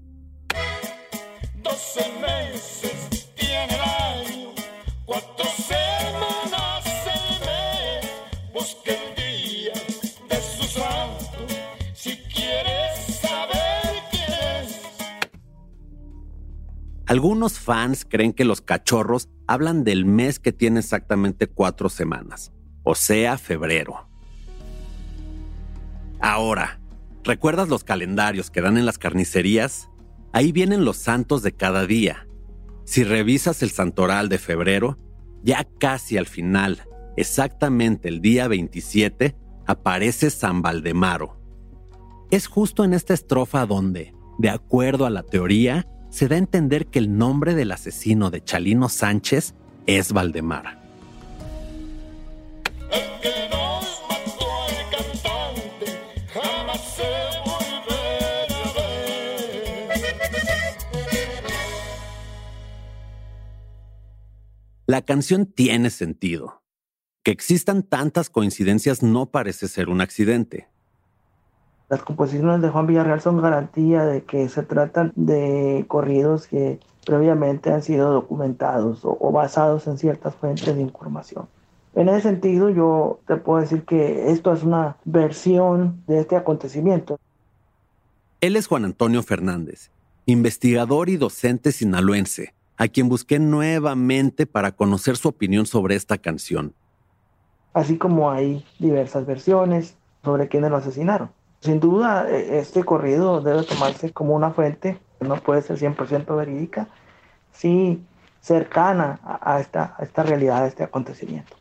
12 1.61 2.01
meses 2.19 3.09
tiene 3.35 3.75
el 3.75 3.79
año, 3.79 4.55
cuatro 5.05 5.45
semanas 5.45 6.83
el 7.05 7.45
mes. 7.45 8.51
Busca 8.51 8.91
el 8.91 9.15
día 9.15 9.73
de 10.27 10.41
su 10.41 10.63
santo, 10.63 11.45
si 11.93 12.17
quieres 12.33 13.19
saber 13.21 14.01
quién 14.09 14.33
es. 14.63 14.81
Algunos 17.05 17.59
fans 17.59 18.03
creen 18.03 18.33
que 18.33 18.45
los 18.45 18.61
cachorros 18.61 19.29
hablan 19.47 19.83
del 19.83 20.05
mes 20.05 20.39
que 20.39 20.51
tiene 20.51 20.81
exactamente 20.81 21.47
cuatro 21.47 21.89
semanas, 21.89 22.51
o 22.83 22.95
sea, 22.95 23.37
febrero. 23.37 24.07
Ahora, 26.19 26.79
¿recuerdas 27.23 27.69
los 27.69 27.83
calendarios 27.83 28.51
que 28.51 28.61
dan 28.61 28.77
en 28.77 28.85
las 28.85 28.97
carnicerías? 28.97 29.89
Ahí 30.33 30.51
vienen 30.51 30.83
los 30.83 30.97
santos 30.97 31.41
de 31.41 31.53
cada 31.53 31.85
día. 31.85 32.27
Si 32.85 33.03
revisas 33.03 33.63
el 33.63 33.71
santoral 33.71 34.29
de 34.29 34.37
febrero, 34.37 34.97
ya 35.43 35.67
casi 35.79 36.17
al 36.17 36.25
final, 36.25 36.83
exactamente 37.15 38.09
el 38.09 38.21
día 38.21 38.47
27, 38.47 39.35
aparece 39.65 40.29
San 40.29 40.61
Valdemaro. 40.61 41.39
Es 42.31 42.47
justo 42.47 42.83
en 42.83 42.93
esta 42.93 43.13
estrofa 43.13 43.65
donde, 43.65 44.13
de 44.39 44.49
acuerdo 44.49 45.05
a 45.05 45.09
la 45.09 45.23
teoría, 45.23 45.87
se 46.17 46.27
da 46.27 46.33
a 46.33 46.39
entender 46.39 46.87
que 46.87 46.97
el 46.97 47.15
nombre 47.15 47.53
del 47.53 47.71
asesino 47.71 48.31
de 48.31 48.43
Chalino 48.43 48.89
Sánchez 48.89 49.53
es 49.85 50.11
Valdemar. 50.11 50.81
La 64.87 65.03
canción 65.03 65.45
tiene 65.45 65.91
sentido. 65.91 66.63
Que 67.21 67.29
existan 67.29 67.83
tantas 67.83 68.31
coincidencias 68.31 69.03
no 69.03 69.29
parece 69.29 69.67
ser 69.67 69.87
un 69.87 70.01
accidente. 70.01 70.67
Las 71.89 72.01
composiciones 72.03 72.61
de 72.61 72.69
Juan 72.69 72.85
Villarreal 72.85 73.21
son 73.21 73.41
garantía 73.41 74.05
de 74.05 74.23
que 74.23 74.49
se 74.49 74.63
tratan 74.63 75.13
de 75.15 75.85
corridos 75.87 76.47
que 76.47 76.79
previamente 77.05 77.71
han 77.71 77.81
sido 77.81 78.11
documentados 78.11 79.05
o, 79.05 79.17
o 79.19 79.31
basados 79.31 79.87
en 79.87 79.97
ciertas 79.97 80.35
fuentes 80.35 80.75
de 80.75 80.81
información. 80.81 81.47
En 81.95 82.09
ese 82.09 82.21
sentido, 82.21 82.69
yo 82.69 83.19
te 83.25 83.37
puedo 83.37 83.61
decir 83.61 83.83
que 83.83 84.31
esto 84.31 84.53
es 84.53 84.63
una 84.63 84.97
versión 85.05 86.03
de 86.07 86.19
este 86.19 86.35
acontecimiento. 86.35 87.17
Él 88.41 88.55
es 88.55 88.67
Juan 88.67 88.85
Antonio 88.85 89.23
Fernández, 89.23 89.89
investigador 90.25 91.09
y 91.09 91.17
docente 91.17 91.71
sinaloense, 91.71 92.53
a 92.77 92.87
quien 92.87 93.09
busqué 93.09 93.39
nuevamente 93.39 94.45
para 94.45 94.73
conocer 94.73 95.17
su 95.17 95.29
opinión 95.29 95.65
sobre 95.65 95.95
esta 95.95 96.17
canción. 96.17 96.73
Así 97.73 97.97
como 97.97 98.29
hay 98.29 98.63
diversas 98.77 99.25
versiones 99.25 99.95
sobre 100.23 100.49
quiénes 100.49 100.69
lo 100.69 100.77
asesinaron. 100.77 101.31
Sin 101.61 101.79
duda, 101.79 102.29
eh, 102.29 102.59
este 102.59 102.83
corrido 102.83 103.41
debe 103.41 103.63
tomarse 103.63 104.11
como 104.11 104.35
una 104.35 104.51
fuente, 104.51 104.99
no 105.19 105.35
puede 105.37 105.61
ser 105.61 105.77
100% 105.77 106.35
verídica, 106.35 106.87
sí 107.51 108.01
cercana 108.41 109.19
a, 109.23 109.55
a 109.55 109.59
esta, 109.59 109.95
a 109.97 110.03
esta 110.03 110.23
realidad, 110.23 110.63
a 110.63 110.67
este 110.67 110.83
acontecimiento. 110.83 111.55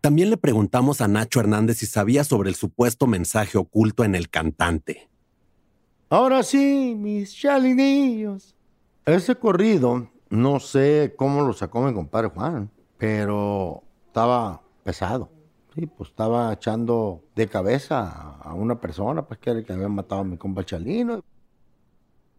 También 0.00 0.30
le 0.30 0.36
preguntamos 0.36 1.00
a 1.00 1.08
Nacho 1.08 1.40
Hernández 1.40 1.78
si 1.78 1.86
sabía 1.86 2.22
sobre 2.22 2.48
el 2.48 2.54
supuesto 2.54 3.08
mensaje 3.08 3.58
oculto 3.58 4.04
en 4.04 4.14
el 4.14 4.30
cantante. 4.30 5.08
Ahora 6.08 6.44
sí, 6.44 6.94
mis 6.96 7.34
chalinillos. 7.34 8.54
Ese 9.04 9.34
corrido, 9.34 10.08
no 10.30 10.60
sé 10.60 11.14
cómo 11.16 11.42
lo 11.42 11.52
sacó 11.52 11.80
mi 11.82 11.92
compadre 11.92 12.28
Juan, 12.28 12.70
pero 12.98 13.82
estaba 14.06 14.62
pesado. 14.84 15.28
Sí, 15.76 15.84
pues 15.86 16.08
estaba 16.10 16.50
echando 16.54 17.22
de 17.34 17.46
cabeza 17.48 18.38
a- 18.40 18.54
una 18.54 18.80
persona, 18.80 19.26
pues 19.26 19.38
que 19.38 19.50
era 19.50 19.58
el 19.58 19.66
que 19.66 19.74
había 19.74 19.88
matado 19.88 20.22
a 20.22 20.24
mi 20.24 20.38
compa 20.38 20.64
Chalino. 20.64 21.22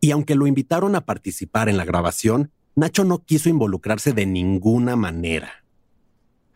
Y 0.02 0.10
aunque 0.12 0.34
lo 0.36 0.48
invitaron 0.48 0.96
a 0.96 1.02
participar 1.02 1.70
en 1.70 1.78
la 1.78 1.86
grabación, 1.86 2.52
Nacho 2.76 3.04
no 3.04 3.20
quiso 3.20 3.50
involucrarse 3.50 4.14
de 4.14 4.26
ninguna 4.26 4.96
manera. 4.96 5.50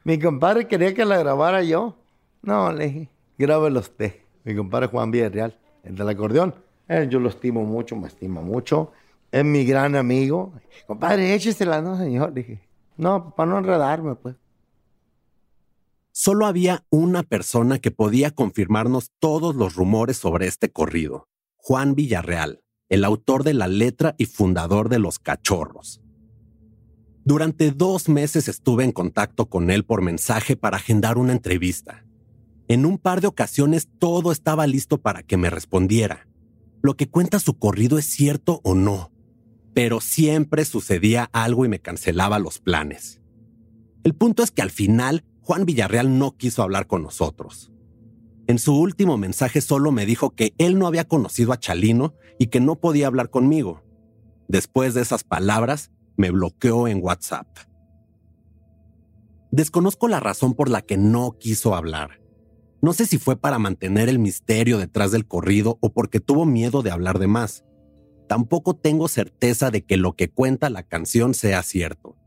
Mi 0.03 0.17
compadre 0.19 0.67
quería 0.67 0.93
que 0.95 1.05
la 1.05 1.17
grabara 1.17 1.63
yo. 1.63 1.95
No, 2.41 2.71
le 2.73 2.85
dije, 2.87 3.09
grábelo 3.37 3.79
usted. 3.79 4.15
Mi 4.43 4.55
compadre 4.55 4.87
Juan 4.87 5.11
Villarreal, 5.11 5.55
el 5.83 5.95
del 5.95 6.09
acordeón. 6.09 6.55
Él 6.87 7.09
yo 7.09 7.19
lo 7.19 7.29
estimo 7.29 7.63
mucho, 7.63 7.95
me 7.95 8.07
estima 8.07 8.41
mucho. 8.41 8.91
Es 9.31 9.45
mi 9.45 9.65
gran 9.65 9.95
amigo. 9.95 10.51
Compadre, 10.87 11.33
échesela, 11.35 11.81
no, 11.81 11.95
señor. 11.97 12.33
Dije, 12.33 12.59
no, 12.97 13.33
para 13.35 13.51
no 13.51 13.59
enredarme, 13.59 14.15
pues. 14.15 14.35
Solo 16.13 16.45
había 16.45 16.85
una 16.89 17.23
persona 17.23 17.79
que 17.79 17.91
podía 17.91 18.31
confirmarnos 18.31 19.11
todos 19.19 19.55
los 19.55 19.75
rumores 19.75 20.17
sobre 20.17 20.47
este 20.47 20.69
corrido, 20.69 21.29
Juan 21.55 21.95
Villarreal, 21.95 22.61
el 22.89 23.05
autor 23.05 23.43
de 23.43 23.53
la 23.53 23.69
letra 23.69 24.15
y 24.17 24.25
fundador 24.25 24.89
de 24.89 24.99
Los 24.99 25.19
Cachorros. 25.19 26.01
Durante 27.23 27.71
dos 27.71 28.09
meses 28.09 28.49
estuve 28.49 28.83
en 28.83 28.91
contacto 28.91 29.45
con 29.45 29.69
él 29.71 29.85
por 29.85 30.01
mensaje 30.01 30.57
para 30.57 30.77
agendar 30.77 31.17
una 31.17 31.31
entrevista. 31.31 32.05
En 32.67 32.85
un 32.85 32.97
par 32.97 33.21
de 33.21 33.27
ocasiones 33.27 33.87
todo 33.97 34.33
estaba 34.33 34.67
listo 34.67 35.01
para 35.01 35.23
que 35.23 35.37
me 35.37 35.49
respondiera. 35.49 36.27
Lo 36.81 36.97
que 36.97 37.07
cuenta 37.07 37.39
su 37.39 37.57
corrido 37.57 37.97
es 37.97 38.05
cierto 38.05 38.59
o 38.63 38.75
no, 38.75 39.11
pero 39.73 40.01
siempre 40.01 40.65
sucedía 40.65 41.29
algo 41.31 41.63
y 41.63 41.69
me 41.69 41.79
cancelaba 41.79 42.39
los 42.39 42.59
planes. 42.59 43.21
El 44.03 44.15
punto 44.15 44.41
es 44.43 44.51
que 44.51 44.63
al 44.63 44.71
final 44.71 45.23
Juan 45.41 45.65
Villarreal 45.65 46.17
no 46.17 46.37
quiso 46.37 46.63
hablar 46.63 46.87
con 46.87 47.03
nosotros. 47.03 47.71
En 48.47 48.59
su 48.59 48.75
último 48.75 49.17
mensaje 49.17 49.61
solo 49.61 49.91
me 49.91 50.05
dijo 50.05 50.31
que 50.35 50.53
él 50.57 50.77
no 50.77 50.87
había 50.87 51.05
conocido 51.05 51.53
a 51.53 51.59
Chalino 51.59 52.15
y 52.37 52.47
que 52.47 52.59
no 52.59 52.75
podía 52.75 53.07
hablar 53.07 53.29
conmigo. 53.29 53.83
Después 54.47 54.93
de 54.93 55.01
esas 55.01 55.23
palabras, 55.23 55.91
me 56.17 56.31
bloqueó 56.31 56.87
en 56.87 57.01
WhatsApp. 57.01 57.47
Desconozco 59.51 60.07
la 60.07 60.19
razón 60.19 60.53
por 60.53 60.69
la 60.69 60.81
que 60.81 60.97
no 60.97 61.37
quiso 61.39 61.75
hablar. 61.75 62.21
No 62.81 62.93
sé 62.93 63.05
si 63.05 63.17
fue 63.17 63.35
para 63.35 63.59
mantener 63.59 64.09
el 64.09 64.19
misterio 64.19 64.77
detrás 64.77 65.11
del 65.11 65.27
corrido 65.27 65.77
o 65.81 65.93
porque 65.93 66.19
tuvo 66.19 66.45
miedo 66.45 66.81
de 66.81 66.91
hablar 66.91 67.19
de 67.19 67.27
más. 67.27 67.63
Tampoco 68.27 68.75
tengo 68.75 69.07
certeza 69.07 69.71
de 69.71 69.83
que 69.83 69.97
lo 69.97 70.13
que 70.15 70.29
cuenta 70.29 70.69
la 70.69 70.83
canción 70.83 71.33
sea 71.33 71.63
cierto. 71.63 72.17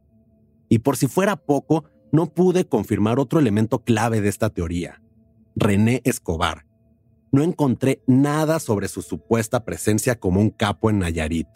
Y 0.68 0.80
por 0.80 0.96
si 0.96 1.06
fuera 1.06 1.36
poco, 1.36 1.84
no 2.14 2.26
pude 2.32 2.64
confirmar 2.64 3.18
otro 3.18 3.40
elemento 3.40 3.82
clave 3.82 4.20
de 4.20 4.28
esta 4.28 4.48
teoría. 4.48 5.02
René 5.56 6.00
Escobar. 6.04 6.64
No 7.32 7.42
encontré 7.42 8.04
nada 8.06 8.60
sobre 8.60 8.86
su 8.86 9.02
supuesta 9.02 9.64
presencia 9.64 10.14
como 10.14 10.40
un 10.40 10.50
capo 10.50 10.90
en 10.90 11.00
Nayarit. 11.00 11.48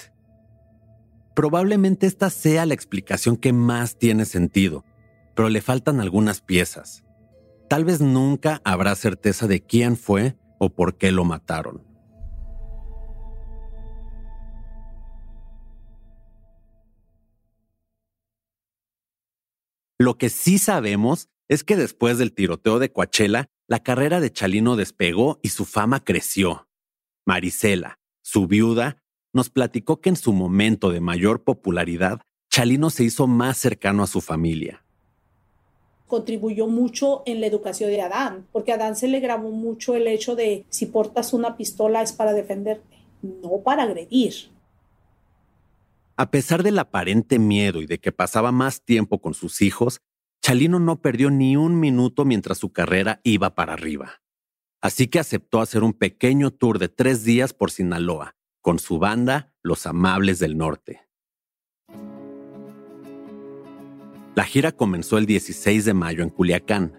Probablemente 1.37 2.09
esta 2.09 2.29
sea 2.29 2.67
la 2.67 2.75
explicación 2.75 3.37
que 3.37 3.53
más 3.53 3.99
tiene 3.99 4.25
sentido, 4.25 4.85
pero 5.37 5.49
le 5.49 5.61
faltan 5.61 6.01
algunas 6.01 6.41
piezas. 6.41 7.05
Tal 7.69 7.85
vez 7.85 8.01
nunca 8.01 8.61
habrá 8.65 8.97
certeza 8.97 9.47
de 9.47 9.61
quién 9.61 9.97
fue 9.97 10.37
o 10.59 10.71
por 10.71 10.97
qué 10.97 11.13
lo 11.13 11.25
mataron. 11.25 11.85
Lo 20.01 20.17
que 20.17 20.29
sí 20.29 20.59
sabemos 20.59 21.29
es 21.49 21.65
que 21.65 21.75
después 21.75 22.19
del 22.19 22.33
tiroteo 22.33 22.79
de 22.79 22.93
Coachella, 22.93 23.51
la 23.67 23.83
carrera 23.83 24.21
de 24.21 24.33
Chalino 24.33 24.77
despegó 24.77 25.41
y 25.43 25.49
su 25.49 25.65
fama 25.65 26.05
creció. 26.05 26.69
Marisela, 27.27 27.99
su 28.23 28.47
viuda, 28.47 29.03
nos 29.33 29.51
platicó 29.51 30.01
que 30.01 30.11
en 30.11 30.17
su 30.17 30.33
momento 30.33 30.91
de 30.91 31.01
mayor 31.01 31.43
popularidad, 31.43 32.21
Chalino 32.49 32.91
se 32.91 33.03
hizo 33.03 33.27
más 33.27 33.59
cercano 33.59 34.05
a 34.05 34.07
su 34.07 34.21
familia. 34.21 34.85
Contribuyó 36.07 36.69
mucho 36.69 37.25
en 37.27 37.41
la 37.41 37.49
educación 37.49 37.91
de 37.91 38.01
Adán, 38.01 38.47
porque 38.53 38.71
a 38.71 38.77
Adán 38.77 38.95
se 38.95 39.09
le 39.09 39.19
grabó 39.19 39.51
mucho 39.51 39.97
el 39.97 40.07
hecho 40.07 40.37
de 40.37 40.65
si 40.69 40.87
portas 40.87 41.33
una 41.33 41.57
pistola 41.57 42.03
es 42.03 42.13
para 42.13 42.35
defenderte, 42.35 42.99
no 43.21 43.63
para 43.65 43.83
agredir. 43.83 44.33
A 46.19 46.33
pesar 46.33 46.65
del 46.65 46.81
aparente 46.81 47.39
miedo 47.39 47.81
y 47.81 47.87
de 47.87 48.01
que 48.01 48.11
pasaba 48.11 48.51
más 48.51 48.85
tiempo 48.85 49.21
con 49.21 49.35
sus 49.35 49.63
hijos, 49.63 50.01
Chalino 50.43 50.81
no 50.81 51.01
perdió 51.01 51.31
ni 51.31 51.57
un 51.57 51.79
minuto 51.79 52.25
mientras 52.25 52.59
su 52.59 52.73
carrera 52.73 53.21
iba 53.23 53.55
para 53.55 53.75
arriba. 53.75 54.21
Así 54.83 55.07
que 55.07 55.21
aceptó 55.21 55.61
hacer 55.61 55.85
un 55.85 55.93
pequeño 55.93 56.51
tour 56.51 56.81
de 56.81 56.89
tres 56.89 57.23
días 57.23 57.55
por 57.55 57.71
Sinaloa, 57.71 58.35
con 58.61 58.81
su 58.81 58.99
banda 58.99 59.55
Los 59.63 59.87
Amables 59.87 60.41
del 60.41 60.59
Norte. 60.59 61.03
La 64.35 64.43
gira 64.43 64.73
comenzó 64.73 65.19
el 65.19 65.27
16 65.27 65.85
de 65.85 65.95
mayo 65.95 66.25
en 66.25 66.31
Culiacán. 66.31 66.99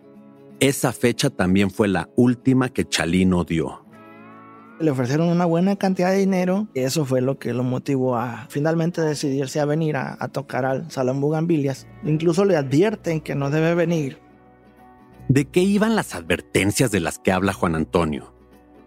Esa 0.61 0.93
fecha 0.93 1.29
también 1.29 1.71
fue 1.71 1.89
la 1.89 2.09
última 2.15 2.69
que 2.69 2.88
Chalino 2.88 3.43
dio. 3.43 3.88
Le 4.79 4.91
ofrecieron 4.91 5.27
una 5.27 5.45
buena 5.45 5.75
cantidad 5.75 6.12
de 6.12 6.17
dinero 6.17 6.69
y 6.74 6.79
eso 6.81 7.03
fue 7.03 7.19
lo 7.19 7.38
que 7.38 7.53
lo 7.53 7.63
motivó 7.63 8.15
a 8.15 8.48
finalmente 8.50 9.01
decidirse 9.01 9.59
a 9.59 9.65
venir 9.65 9.98
a, 9.98 10.15
tocar 10.29 10.65
al 10.65 10.89
Salón 10.89 11.19
Bugambilias. 11.19 11.86
Incluso 12.05 12.45
le 12.45 12.55
advierten 12.55 13.19
que 13.19 13.36
no 13.36 13.50
debe 13.50 13.75
venir. 13.75 14.19
¿De 15.27 15.45
qué 15.45 15.59
iban 15.62 15.95
las 15.95 16.15
advertencias 16.15 16.91
de 16.91 17.01
las 17.01 17.19
que 17.19 17.33
habla 17.33 17.51
Juan 17.51 17.75
Antonio? 17.75 18.33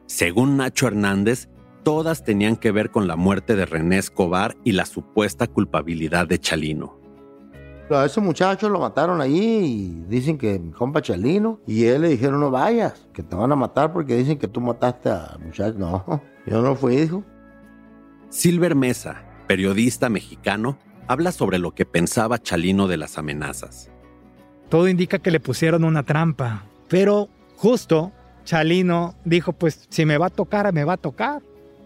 Según 0.06 0.56
Nacho 0.56 0.86
Hernández, 0.86 1.48
todas 1.82 2.24
tenían 2.24 2.56
que 2.56 2.72
ver 2.72 2.90
con 2.90 3.06
la 3.06 3.16
muerte 3.16 3.54
de 3.54 3.66
René 3.66 3.98
Escobar 3.98 4.56
y 4.64 4.72
la 4.72 4.86
supuesta 4.86 5.46
culpabilidad 5.46 6.26
de 6.26 6.38
Chalino. 6.38 7.01
A 7.90 8.06
ese 8.06 8.20
muchacho 8.20 8.68
lo 8.68 8.80
mataron 8.80 9.20
allí 9.20 9.38
y 9.38 10.04
dicen 10.08 10.38
que 10.38 10.58
mi 10.58 10.72
compa 10.72 11.02
Chalino. 11.02 11.60
Y 11.66 11.84
él 11.84 12.02
le 12.02 12.08
dijeron, 12.08 12.40
no 12.40 12.50
vayas, 12.50 13.06
que 13.12 13.22
te 13.22 13.36
van 13.36 13.52
a 13.52 13.56
matar 13.56 13.92
porque 13.92 14.16
dicen 14.16 14.38
que 14.38 14.48
tú 14.48 14.60
mataste 14.60 15.10
a 15.10 15.36
muchacho. 15.44 15.78
No, 15.78 16.22
yo 16.46 16.62
no 16.62 16.74
fui, 16.74 16.96
dijo. 16.96 17.22
Silver 18.30 18.74
Mesa, 18.74 19.24
periodista 19.46 20.08
mexicano, 20.08 20.78
habla 21.06 21.32
sobre 21.32 21.58
lo 21.58 21.74
que 21.74 21.84
pensaba 21.84 22.38
Chalino 22.38 22.88
de 22.88 22.96
las 22.96 23.18
amenazas. 23.18 23.90
Todo 24.70 24.88
indica 24.88 25.18
que 25.18 25.30
le 25.30 25.38
pusieron 25.38 25.84
una 25.84 26.02
trampa, 26.02 26.64
pero 26.88 27.28
justo 27.56 28.10
Chalino 28.44 29.14
dijo, 29.24 29.52
pues 29.52 29.86
si 29.90 30.06
me 30.06 30.18
va 30.18 30.26
a 30.26 30.30
tocar, 30.30 30.72
me 30.72 30.84
va 30.84 30.94
a 30.94 30.98
tocar. 30.98 31.42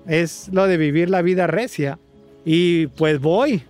Es 0.07 0.49
lo 0.53 0.67
de 0.67 0.77
vivir 0.77 1.11
la 1.11 1.23
vida 1.23 1.47
recia. 1.47 1.99
Y 2.45 2.87
pues 2.89 3.21
voy. 3.21 3.65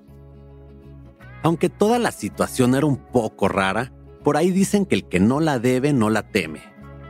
Aunque 1.47 1.69
toda 1.69 2.01
la 2.01 2.11
situación 2.11 2.75
era 2.75 2.87
un 2.87 2.97
poco 2.97 3.47
rara, 3.47 3.93
por 4.25 4.37
ahí 4.37 4.51
dicen 4.51 4.85
que 4.85 4.97
el 4.97 5.09
que 5.09 5.21
no 5.21 5.39
la 5.39 5.61
debe 5.61 5.93
no 5.93 6.11
la 6.11 6.29
teme. 6.33 6.61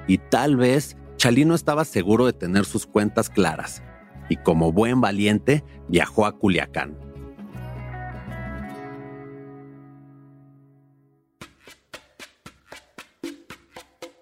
Y 0.07 0.19
tal 0.19 0.57
vez 0.57 0.95
Chalino 1.17 1.55
estaba 1.55 1.87
seguro 1.87 2.27
de 2.27 2.35
tener 2.35 2.67
sus 2.67 2.85
cuentas 2.85 3.31
claras, 3.31 3.83
y 4.29 4.37
como 4.37 4.73
buen 4.73 5.01
valiente 5.01 5.65
viajó 5.89 6.27
a 6.27 6.33
Culiacán. 6.33 6.99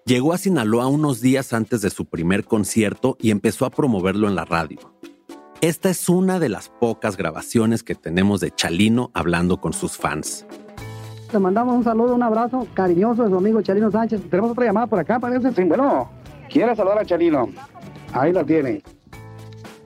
Llegó 0.05 0.31
a 0.31 0.37
Sinaloa 0.37 0.87
unos 0.87 1.19
días 1.19 1.51
antes 1.51 1.81
de 1.81 1.89
su 1.89 2.05
primer 2.05 2.45
concierto 2.45 3.17
y 3.19 3.31
empezó 3.31 3.65
a 3.65 3.69
promoverlo 3.69 4.29
en 4.29 4.35
la 4.35 4.45
radio. 4.45 4.94
Esta 5.65 5.89
es 5.89 6.09
una 6.09 6.37
de 6.37 6.47
las 6.47 6.69
pocas 6.69 7.17
grabaciones 7.17 7.81
que 7.81 7.95
tenemos 7.95 8.39
de 8.39 8.51
Chalino 8.51 9.09
hablando 9.15 9.59
con 9.59 9.73
sus 9.73 9.97
fans. 9.97 10.45
Le 11.33 11.39
mandamos 11.39 11.77
un 11.77 11.83
saludo, 11.83 12.13
un 12.13 12.21
abrazo 12.21 12.67
cariñoso 12.75 13.23
de 13.23 13.29
su 13.31 13.35
amigo 13.35 13.63
Chalino 13.63 13.89
Sánchez. 13.89 14.21
Tenemos 14.29 14.51
otra 14.51 14.65
llamada 14.65 14.85
por 14.85 14.99
acá, 14.99 15.19
parece. 15.19 15.51
Sí, 15.53 15.63
bueno, 15.63 16.11
quiere 16.51 16.75
saludar 16.75 16.99
a 16.99 17.05
Chalino. 17.05 17.49
Ahí 18.13 18.31
la 18.31 18.43
tiene. 18.43 18.83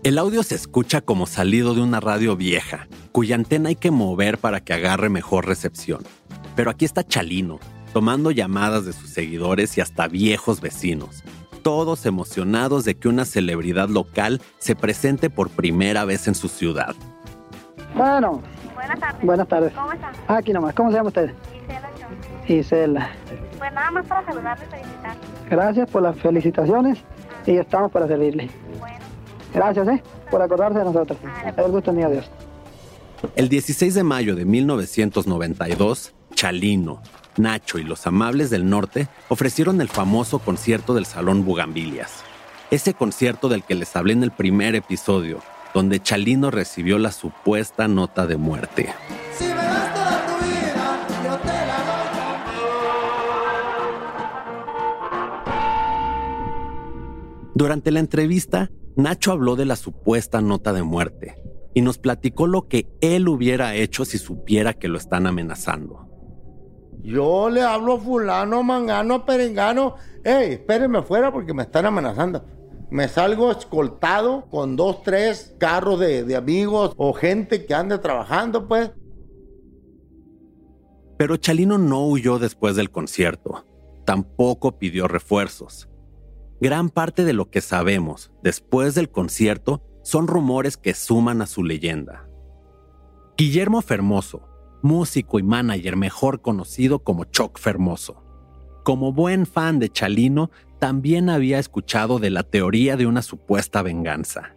El 0.04 0.18
audio 0.18 0.44
se 0.44 0.56
escucha 0.56 1.00
como 1.00 1.26
salido 1.26 1.74
de 1.74 1.80
una 1.80 2.02
radio 2.02 2.36
vieja, 2.36 2.90
cuya 3.14 3.36
antena 3.36 3.70
hay 3.70 3.78
que 3.78 3.90
mover 3.90 4.38
para 4.38 4.60
que 4.60 4.74
agarre 4.74 5.08
mejor 5.08 5.48
recepción. 5.48 6.04
Pero 6.58 6.72
aquí 6.72 6.84
está 6.84 7.08
Chalino, 7.08 7.58
tomando 7.94 8.32
llamadas 8.32 8.84
de 8.84 8.92
sus 8.92 9.12
seguidores 9.12 9.78
y 9.78 9.80
hasta 9.80 10.10
viejos 10.10 10.60
vecinos, 10.60 11.24
todos 11.70 12.08
emocionados 12.08 12.84
de 12.84 12.96
que 12.96 13.08
una 13.08 13.26
celebridad 13.26 13.90
local 13.90 14.42
se 14.58 14.76
presente 14.76 15.30
por 15.30 15.52
primera 15.52 16.04
vez 16.04 16.28
en 16.28 16.34
su 16.34 16.48
ciudad. 16.48 16.96
Bueno. 17.94 18.42
Buenas 18.74 19.00
tardes. 19.00 19.22
Buenas 19.24 19.48
tardes. 19.48 19.74
¿Cómo 19.74 19.94
están? 19.94 20.16
Aquí 20.28 20.52
nomás. 20.52 20.74
¿Cómo 20.74 20.90
se 20.90 20.98
llama 20.98 21.10
usted? 21.10 21.32
Gisela 21.68 21.92
Chong. 22.00 22.48
Gisela. 22.48 23.10
Pues 23.60 23.72
nada 23.72 23.92
más 23.92 24.08
para 24.08 24.26
saludarle 24.26 24.66
y 24.66 24.70
felicitarle. 24.72 25.22
Gracias 25.48 25.92
por 25.92 26.02
las 26.02 26.18
felicitaciones 26.18 26.98
y 27.46 27.58
estamos 27.58 27.92
para 27.92 28.08
servirle. 28.08 28.50
Bueno. 28.80 28.98
Gracias, 29.54 29.88
¿eh? 29.90 30.04
Por 30.32 30.42
acordarse 30.42 30.80
de 30.80 30.86
nosotros. 30.86 31.20
El 31.56 31.72
gusto 31.72 31.94
mío, 31.94 32.10
Dios. 32.10 32.32
El 33.36 33.48
16 33.48 33.94
de 33.94 34.04
mayo 34.04 34.36
de 34.36 34.44
1992, 34.44 36.16
Chalino, 36.34 37.04
Nacho 37.38 37.78
y 37.78 37.84
los 37.84 38.06
Amables 38.08 38.50
del 38.50 38.70
Norte 38.70 39.08
ofrecieron 39.28 39.82
el 39.82 39.90
famoso 39.90 40.40
concierto 40.40 40.94
del 40.94 41.06
Salón 41.06 41.46
Bugambilias. 41.46 42.24
Ese 42.72 42.94
concierto 42.94 43.50
del 43.50 43.64
que 43.64 43.76
les 43.76 43.96
hablé 43.96 44.14
en 44.14 44.24
el 44.24 44.32
primer 44.32 44.76
episodio, 44.76 45.40
donde 45.74 46.00
Chalino 46.00 46.52
recibió 46.52 47.00
la 47.00 47.12
supuesta 47.12 47.88
nota 47.88 48.28
de 48.28 48.38
muerte. 48.38 48.90
Durante 57.56 57.92
la 57.92 58.00
entrevista, 58.00 58.72
Nacho 58.96 59.32
habló 59.32 59.56
de 59.56 59.66
la 59.66 59.76
supuesta 59.76 60.42
nota 60.42 60.72
de 60.74 60.84
muerte 60.84 61.36
y 61.74 61.82
nos 61.82 61.98
platicó 61.98 62.48
lo 62.48 62.68
que 62.68 62.88
él 63.02 63.28
hubiera 63.28 63.76
hecho 63.76 64.06
si 64.06 64.18
supiera 64.18 64.74
que 64.74 64.88
lo 64.88 64.98
están 64.98 65.28
amenazando. 65.28 66.09
Yo 67.02 67.50
le 67.50 67.62
hablo 67.62 67.94
a 67.94 68.00
fulano, 68.00 68.64
mangano, 68.64 69.26
perengano. 69.26 69.96
Ey, 70.24 70.54
espérenme 70.54 71.00
afuera 71.00 71.32
porque 71.32 71.54
me 71.54 71.64
están 71.64 71.86
amenazando. 71.86 72.44
Me 72.90 73.08
salgo 73.08 73.52
escoltado 73.52 74.48
con 74.50 74.76
dos, 74.76 75.04
tres 75.04 75.56
carros 75.60 76.00
de, 76.00 76.24
de 76.24 76.36
amigos 76.36 76.94
o 76.98 77.14
gente 77.14 77.66
que 77.66 77.74
ande 77.74 77.98
trabajando, 78.00 78.68
pues. 78.68 78.92
Pero 81.18 81.38
Chalino 81.38 81.78
no 81.78 82.06
huyó 82.08 82.40
después 82.40 82.76
del 82.76 82.90
concierto. 82.92 83.66
Tampoco 84.06 84.80
pidió 84.80 85.08
refuerzos. 85.08 85.90
Gran 86.62 86.90
parte 86.90 87.24
de 87.24 87.34
lo 87.34 87.50
que 87.50 87.62
sabemos 87.62 88.32
después 88.44 88.96
del 88.96 89.10
concierto 89.10 89.82
son 90.04 90.28
rumores 90.28 90.76
que 90.76 90.94
suman 90.94 91.42
a 91.42 91.46
su 91.46 91.64
leyenda. 91.64 92.28
Guillermo 93.38 93.82
Fermoso, 93.82 94.49
músico 94.82 95.40
y 95.40 95.44
manager 95.44 95.96
mejor 95.96 96.42
conocido 96.42 97.00
como 97.00 97.26
Choc 97.26 97.60
Fermoso. 97.60 98.24
Como 98.84 99.14
buen 99.14 99.46
fan 99.46 99.80
de 99.80 99.90
Chalino, 99.90 100.52
también 100.80 101.30
había 101.30 101.60
escuchado 101.60 102.20
de 102.20 102.30
la 102.30 102.44
teoría 102.44 102.98
de 102.98 103.06
una 103.06 103.22
supuesta 103.22 103.82
venganza. 103.82 104.56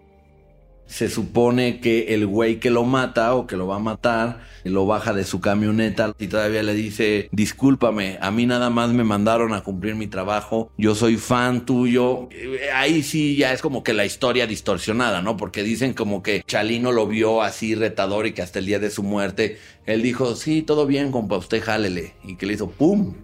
Se 0.86 1.08
supone 1.08 1.80
que 1.80 2.14
el 2.14 2.26
güey 2.26 2.60
que 2.60 2.70
lo 2.70 2.84
mata 2.84 3.34
o 3.34 3.46
que 3.46 3.56
lo 3.56 3.66
va 3.66 3.76
a 3.76 3.80
matar 3.80 4.40
lo 4.64 4.86
baja 4.86 5.12
de 5.12 5.24
su 5.24 5.40
camioneta 5.40 6.14
y 6.18 6.28
todavía 6.28 6.62
le 6.62 6.74
dice, 6.74 7.28
discúlpame, 7.32 8.18
a 8.20 8.30
mí 8.30 8.46
nada 8.46 8.70
más 8.70 8.90
me 8.90 9.04
mandaron 9.04 9.52
a 9.54 9.62
cumplir 9.62 9.94
mi 9.94 10.06
trabajo, 10.06 10.70
yo 10.78 10.94
soy 10.94 11.16
fan 11.16 11.64
tuyo. 11.64 12.28
Ahí 12.74 13.02
sí 13.02 13.36
ya 13.36 13.52
es 13.52 13.60
como 13.60 13.82
que 13.82 13.92
la 13.92 14.04
historia 14.04 14.46
distorsionada, 14.46 15.22
¿no? 15.22 15.36
Porque 15.36 15.62
dicen 15.62 15.94
como 15.94 16.22
que 16.22 16.44
Chalino 16.46 16.92
lo 16.92 17.06
vio 17.06 17.42
así 17.42 17.74
retador 17.74 18.26
y 18.26 18.32
que 18.32 18.42
hasta 18.42 18.58
el 18.58 18.66
día 18.66 18.78
de 18.78 18.90
su 18.90 19.02
muerte 19.02 19.58
él 19.86 20.02
dijo, 20.02 20.36
sí, 20.36 20.62
todo 20.62 20.86
bien, 20.86 21.10
compa, 21.10 21.36
usted 21.36 21.62
jálele. 21.62 22.14
Y 22.24 22.36
que 22.36 22.46
le 22.46 22.54
hizo 22.54 22.70
¡pum! 22.70 23.14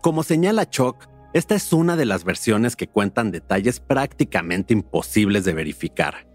Como 0.00 0.24
señala 0.24 0.68
Choc, 0.68 1.06
esta 1.34 1.54
es 1.54 1.72
una 1.72 1.96
de 1.96 2.04
las 2.04 2.24
versiones 2.24 2.76
que 2.76 2.88
cuentan 2.88 3.30
detalles 3.30 3.80
prácticamente 3.80 4.74
imposibles 4.74 5.44
de 5.44 5.54
verificar. 5.54 6.28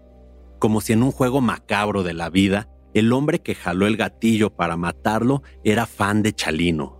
Como 0.58 0.80
si 0.80 0.92
en 0.92 1.04
un 1.04 1.12
juego 1.12 1.40
macabro 1.40 2.02
de 2.02 2.14
la 2.14 2.30
vida, 2.30 2.68
el 2.94 3.12
hombre 3.12 3.40
que 3.40 3.54
jaló 3.54 3.86
el 3.86 3.96
gatillo 3.96 4.56
para 4.56 4.76
matarlo 4.76 5.42
era 5.62 5.86
fan 5.86 6.22
de 6.22 6.32
Chalino. 6.32 6.98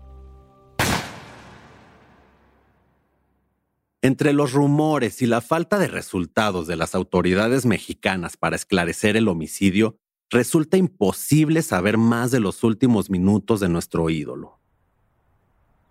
Entre 4.00 4.32
los 4.32 4.52
rumores 4.52 5.20
y 5.22 5.26
la 5.26 5.40
falta 5.40 5.76
de 5.76 5.88
resultados 5.88 6.68
de 6.68 6.76
las 6.76 6.94
autoridades 6.94 7.66
mexicanas 7.66 8.36
para 8.36 8.54
esclarecer 8.54 9.16
el 9.16 9.26
homicidio, 9.26 9.98
resulta 10.30 10.76
imposible 10.76 11.62
saber 11.62 11.98
más 11.98 12.30
de 12.30 12.38
los 12.38 12.62
últimos 12.62 13.10
minutos 13.10 13.58
de 13.58 13.68
nuestro 13.68 14.08
ídolo. 14.08 14.57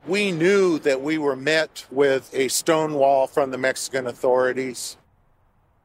We 0.07 0.31
knew 0.31 0.79
that 0.79 1.01
we 1.01 1.17
were 1.17 1.35
met 1.35 1.85
with 1.91 2.33
a 2.33 2.47
stonewall 2.47 3.27
from 3.27 3.51
the 3.51 3.57
Mexican 3.57 4.07
authorities. 4.07 4.97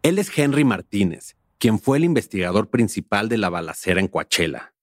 Él 0.05 0.21
es 0.21 0.31
Henry 0.39 0.63
Martínez, 0.63 1.35
quien 1.59 1.81
fue 1.81 1.97
el 1.97 2.05
investigador 2.05 2.71
principal 2.71 3.29
de 3.29 3.37
la 3.39 3.51
balacera 3.51 3.99
en 3.99 4.07
Coachella. 4.07 4.75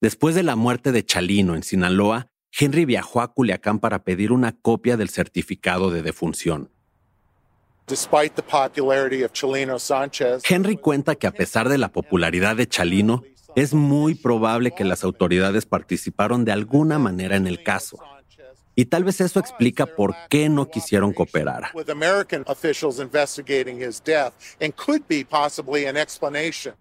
Después 0.00 0.34
de 0.34 0.42
la 0.42 0.56
muerte 0.56 0.90
de 0.90 1.04
Chalino 1.04 1.54
en 1.54 1.62
Sinaloa, 1.62 2.28
Henry 2.50 2.86
viajó 2.86 3.20
a 3.20 3.34
Culiacán 3.34 3.78
para 3.78 4.04
pedir 4.04 4.32
una 4.32 4.52
copia 4.52 4.96
del 4.96 5.10
certificado 5.10 5.90
de 5.90 6.00
defunción. 6.00 6.70
Despite 7.86 8.30
the 8.36 8.42
popularity 8.42 9.22
of 9.22 9.32
Chalino 9.32 9.78
Sanchez, 9.78 10.42
Henry 10.48 10.78
cuenta 10.78 11.14
que 11.16 11.26
a 11.26 11.32
pesar 11.32 11.68
de 11.68 11.76
la 11.76 11.92
popularidad 11.92 12.56
de 12.56 12.66
Chalino, 12.66 13.22
es 13.54 13.74
muy 13.74 14.14
probable 14.14 14.70
que 14.70 14.84
las 14.84 15.04
autoridades 15.04 15.66
participaron 15.66 16.46
de 16.46 16.52
alguna 16.52 16.98
manera 16.98 17.36
en 17.36 17.46
el 17.46 17.62
caso. 17.62 17.98
Y 18.74 18.86
tal 18.86 19.04
vez 19.04 19.20
eso 19.20 19.38
explica 19.38 19.86
por 19.86 20.14
qué 20.30 20.48
no 20.48 20.68
quisieron 20.68 21.12
cooperar. 21.12 21.70
with 21.74 21.90
American 21.90 22.44
officials 22.46 22.98
investigating 22.98 23.78
his 23.78 24.02
death 24.02 24.32
and 24.60 24.74
could 24.74 25.02
be 25.08 25.24
possibly 25.24 25.86
an 25.86 25.96
explanation. 25.96 26.74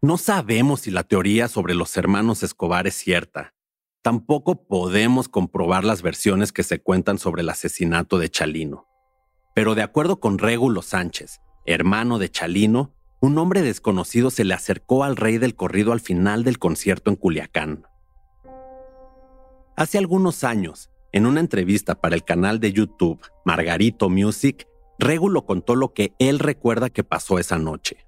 No 0.00 0.16
sabemos 0.16 0.82
si 0.82 0.92
la 0.92 1.02
teoría 1.02 1.48
sobre 1.48 1.74
los 1.74 1.96
hermanos 1.96 2.44
Escobar 2.44 2.86
es 2.86 2.94
cierta. 2.94 3.54
Tampoco 4.00 4.66
podemos 4.68 5.28
comprobar 5.28 5.84
las 5.84 6.02
versiones 6.02 6.52
que 6.52 6.62
se 6.62 6.80
cuentan 6.80 7.18
sobre 7.18 7.42
el 7.42 7.48
asesinato 7.48 8.18
de 8.18 8.30
Chalino. 8.30 8.86
Pero 9.56 9.74
de 9.74 9.82
acuerdo 9.82 10.20
con 10.20 10.38
Régulo 10.38 10.82
Sánchez, 10.82 11.40
hermano 11.66 12.20
de 12.20 12.30
Chalino, 12.30 12.94
un 13.20 13.36
hombre 13.38 13.62
desconocido 13.62 14.30
se 14.30 14.44
le 14.44 14.54
acercó 14.54 15.02
al 15.02 15.16
rey 15.16 15.38
del 15.38 15.56
corrido 15.56 15.92
al 15.92 16.00
final 16.00 16.44
del 16.44 16.60
concierto 16.60 17.10
en 17.10 17.16
Culiacán. 17.16 17.84
Hace 19.78 19.96
algunos 19.96 20.42
años, 20.42 20.90
en 21.12 21.24
una 21.24 21.38
entrevista 21.38 21.94
para 21.94 22.16
el 22.16 22.24
canal 22.24 22.58
de 22.58 22.72
YouTube 22.72 23.20
Margarito 23.44 24.10
Music, 24.10 24.66
Régulo 24.98 25.46
contó 25.46 25.76
lo 25.76 25.94
que 25.94 26.14
él 26.18 26.40
recuerda 26.40 26.90
que 26.90 27.04
pasó 27.04 27.38
esa 27.38 27.58
noche. 27.58 27.98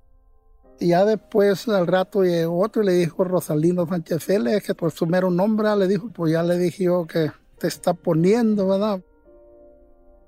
Y 0.81 0.89
ya 0.89 1.05
después, 1.05 1.69
al 1.69 1.87
rato, 1.87 2.25
llegó 2.25 2.61
otro 2.61 2.83
y 2.83 2.87
le 2.87 2.93
dijo 2.95 3.23
Rosalino 3.23 3.87
Sánchez 3.87 4.25
Félix, 4.25 4.67
que 4.67 4.75
por 4.75 4.91
su 4.91 5.07
mero 5.07 5.31
nombre, 5.31 5.69
le 5.77 5.87
dijo, 5.87 6.09
pues 6.09 6.33
ya 6.33 6.43
le 6.43 6.59
dije 6.59 6.83
yo 6.87 7.07
que 7.07 7.31
te 7.61 7.69
está 7.69 7.95
poniendo, 7.95 8.67
¿verdad? 8.67 9.01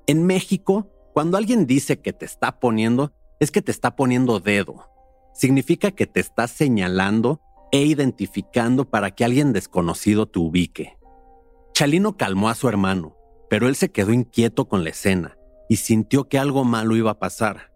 En 0.06 0.24
México, 0.24 0.86
cuando 1.12 1.38
alguien 1.38 1.66
dice 1.66 1.98
que 1.98 2.12
te 2.12 2.24
está 2.24 2.60
poniendo, 2.60 3.10
es 3.40 3.50
que 3.50 3.62
te 3.62 3.72
está 3.72 3.96
poniendo 3.96 4.38
dedo. 4.38 4.88
Significa 5.34 5.90
que 5.90 6.06
te 6.06 6.20
está 6.20 6.46
señalando 6.46 7.40
e 7.72 7.82
identificando 7.82 8.88
para 8.88 9.10
que 9.10 9.24
alguien 9.24 9.52
desconocido 9.52 10.26
te 10.26 10.38
ubique. 10.38 11.01
Chalino 11.72 12.16
calmó 12.16 12.48
a 12.48 12.54
su 12.54 12.68
hermano, 12.68 13.16
pero 13.48 13.68
él 13.68 13.76
se 13.76 13.90
quedó 13.90 14.12
inquieto 14.12 14.68
con 14.68 14.84
la 14.84 14.90
escena 14.90 15.36
y 15.68 15.76
sintió 15.76 16.28
que 16.28 16.38
algo 16.38 16.64
malo 16.64 16.96
iba 16.96 17.12
a 17.12 17.18
pasar. 17.18 17.72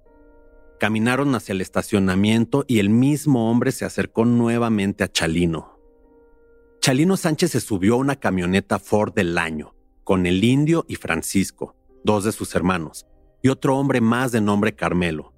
Caminaron 0.79 1.35
hacia 1.35 1.53
el 1.53 1.63
estacionamiento 1.63 2.65
y 2.69 2.79
el 2.79 2.91
mismo 2.91 3.51
hombre 3.51 3.73
se 3.73 3.87
acercó 3.87 4.27
nuevamente 4.27 5.05
a 5.05 5.09
Chalino. 5.09 5.79
Chalino 6.81 7.17
Sánchez 7.17 7.53
se 7.53 7.61
subió 7.61 7.95
a 7.95 7.99
una 7.99 8.17
camioneta 8.17 8.79
Ford 8.79 9.15
del 9.15 9.39
año, 9.39 9.75
con 10.05 10.27
el 10.27 10.45
indio 10.45 10.85
y 10.89 10.97
Francisco, 10.97 11.75
dos 12.05 12.25
de 12.25 12.33
sus 12.33 12.55
hermanos, 12.55 13.07
y 13.43 13.49
otro 13.49 13.79
hombre 13.79 14.03
más 14.03 14.31
de 14.31 14.43
nombre 14.43 14.75
Carmelo. 14.75 15.33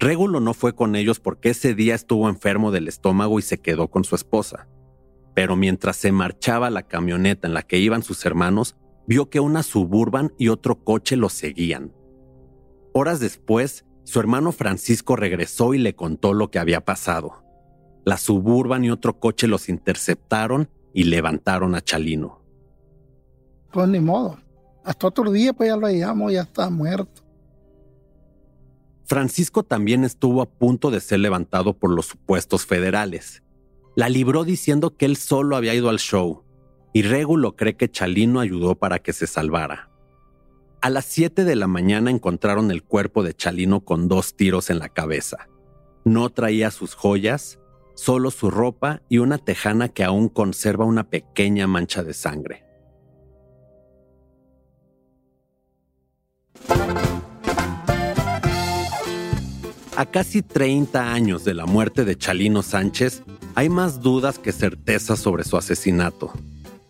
Régulo 0.00 0.40
no 0.40 0.52
fue 0.52 0.74
con 0.74 0.96
ellos 0.96 1.20
porque 1.20 1.50
ese 1.50 1.74
día 1.74 1.94
estuvo 1.94 2.28
enfermo 2.28 2.72
del 2.72 2.88
estómago 2.88 3.38
y 3.38 3.42
se 3.42 3.60
quedó 3.60 3.88
con 3.88 4.02
su 4.02 4.16
esposa. 4.16 4.66
Pero 5.34 5.56
mientras 5.56 5.96
se 5.96 6.12
marchaba 6.12 6.70
la 6.70 6.82
camioneta 6.82 7.46
en 7.48 7.54
la 7.54 7.62
que 7.62 7.78
iban 7.78 8.02
sus 8.02 8.24
hermanos, 8.26 8.76
vio 9.06 9.30
que 9.30 9.40
una 9.40 9.62
suburban 9.62 10.32
y 10.38 10.48
otro 10.48 10.84
coche 10.84 11.16
los 11.16 11.32
seguían. 11.32 11.92
Horas 12.92 13.20
después, 13.20 13.84
su 14.04 14.20
hermano 14.20 14.52
Francisco 14.52 15.16
regresó 15.16 15.74
y 15.74 15.78
le 15.78 15.94
contó 15.94 16.34
lo 16.34 16.50
que 16.50 16.58
había 16.58 16.84
pasado. 16.84 17.42
La 18.04 18.16
suburban 18.16 18.84
y 18.84 18.90
otro 18.90 19.18
coche 19.20 19.46
los 19.46 19.68
interceptaron 19.68 20.68
y 20.92 21.04
levantaron 21.04 21.74
a 21.74 21.80
Chalino. 21.80 22.42
Pues 23.72 23.88
ni 23.88 24.00
modo. 24.00 24.38
Hasta 24.84 25.06
otro 25.06 25.30
día, 25.30 25.52
pues 25.52 25.68
ya 25.68 25.76
lo 25.76 25.86
hallamos, 25.86 26.32
ya 26.32 26.42
está 26.42 26.68
muerto. 26.68 27.22
Francisco 29.04 29.62
también 29.62 30.04
estuvo 30.04 30.42
a 30.42 30.50
punto 30.50 30.90
de 30.90 31.00
ser 31.00 31.20
levantado 31.20 31.78
por 31.78 31.90
los 31.90 32.06
supuestos 32.06 32.66
federales. 32.66 33.42
La 33.94 34.08
libró 34.08 34.44
diciendo 34.44 34.96
que 34.96 35.04
él 35.04 35.16
solo 35.16 35.56
había 35.56 35.74
ido 35.74 35.90
al 35.90 35.98
show, 35.98 36.44
y 36.92 37.02
Régulo 37.02 37.56
cree 37.56 37.76
que 37.76 37.90
Chalino 37.90 38.40
ayudó 38.40 38.74
para 38.74 39.00
que 39.00 39.12
se 39.12 39.26
salvara. 39.26 39.90
A 40.80 40.90
las 40.90 41.04
7 41.04 41.44
de 41.44 41.56
la 41.56 41.66
mañana 41.66 42.10
encontraron 42.10 42.70
el 42.70 42.82
cuerpo 42.82 43.22
de 43.22 43.34
Chalino 43.34 43.80
con 43.80 44.08
dos 44.08 44.34
tiros 44.34 44.70
en 44.70 44.78
la 44.78 44.88
cabeza. 44.88 45.48
No 46.04 46.30
traía 46.30 46.70
sus 46.70 46.94
joyas, 46.94 47.60
solo 47.94 48.30
su 48.30 48.50
ropa 48.50 49.02
y 49.08 49.18
una 49.18 49.38
tejana 49.38 49.88
que 49.88 50.04
aún 50.04 50.28
conserva 50.28 50.84
una 50.84 51.08
pequeña 51.08 51.66
mancha 51.66 52.02
de 52.02 52.14
sangre. 52.14 52.61
A 60.02 60.06
casi 60.06 60.42
30 60.42 61.14
años 61.14 61.44
de 61.44 61.54
la 61.54 61.64
muerte 61.64 62.04
de 62.04 62.18
Chalino 62.18 62.64
Sánchez, 62.64 63.22
hay 63.54 63.68
más 63.68 64.00
dudas 64.00 64.40
que 64.40 64.50
certezas 64.50 65.20
sobre 65.20 65.44
su 65.44 65.56
asesinato. 65.56 66.32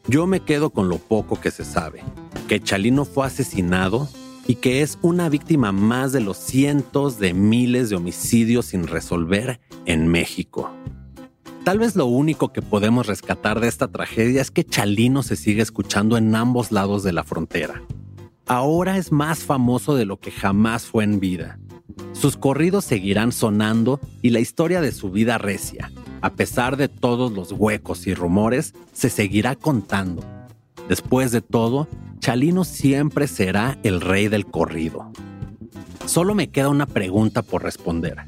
Yo 0.08 0.26
me 0.26 0.40
quedo 0.40 0.70
con 0.70 0.88
lo 0.88 0.96
poco 0.96 1.38
que 1.38 1.50
se 1.50 1.66
sabe, 1.66 2.02
que 2.48 2.58
Chalino 2.58 3.04
fue 3.04 3.26
asesinado 3.26 4.08
y 4.46 4.54
que 4.54 4.80
es 4.80 4.98
una 5.02 5.28
víctima 5.28 5.72
más 5.72 6.12
de 6.12 6.22
los 6.22 6.38
cientos 6.38 7.18
de 7.18 7.34
miles 7.34 7.90
de 7.90 7.96
homicidios 7.96 8.64
sin 8.64 8.86
resolver 8.86 9.60
en 9.84 10.08
México. 10.08 10.70
Tal 11.64 11.80
vez 11.80 11.94
lo 11.96 12.06
único 12.06 12.54
que 12.54 12.62
podemos 12.62 13.08
rescatar 13.08 13.60
de 13.60 13.68
esta 13.68 13.88
tragedia 13.88 14.40
es 14.40 14.50
que 14.50 14.64
Chalino 14.64 15.22
se 15.22 15.36
sigue 15.36 15.60
escuchando 15.60 16.16
en 16.16 16.34
ambos 16.34 16.72
lados 16.72 17.02
de 17.02 17.12
la 17.12 17.24
frontera. 17.24 17.82
Ahora 18.46 18.96
es 18.96 19.12
más 19.12 19.40
famoso 19.40 19.96
de 19.96 20.06
lo 20.06 20.18
que 20.18 20.30
jamás 20.30 20.86
fue 20.86 21.04
en 21.04 21.20
vida. 21.20 21.58
Sus 22.22 22.36
corridos 22.36 22.84
seguirán 22.84 23.32
sonando 23.32 23.98
y 24.22 24.30
la 24.30 24.38
historia 24.38 24.80
de 24.80 24.92
su 24.92 25.10
vida 25.10 25.38
recia, 25.38 25.90
a 26.20 26.30
pesar 26.30 26.76
de 26.76 26.86
todos 26.86 27.32
los 27.32 27.50
huecos 27.50 28.06
y 28.06 28.14
rumores, 28.14 28.74
se 28.92 29.10
seguirá 29.10 29.56
contando. 29.56 30.22
Después 30.88 31.32
de 31.32 31.40
todo, 31.40 31.88
Chalino 32.20 32.62
siempre 32.62 33.26
será 33.26 33.76
el 33.82 34.00
rey 34.00 34.28
del 34.28 34.46
corrido. 34.46 35.10
Solo 36.06 36.36
me 36.36 36.48
queda 36.50 36.68
una 36.68 36.86
pregunta 36.86 37.42
por 37.42 37.64
responder. 37.64 38.18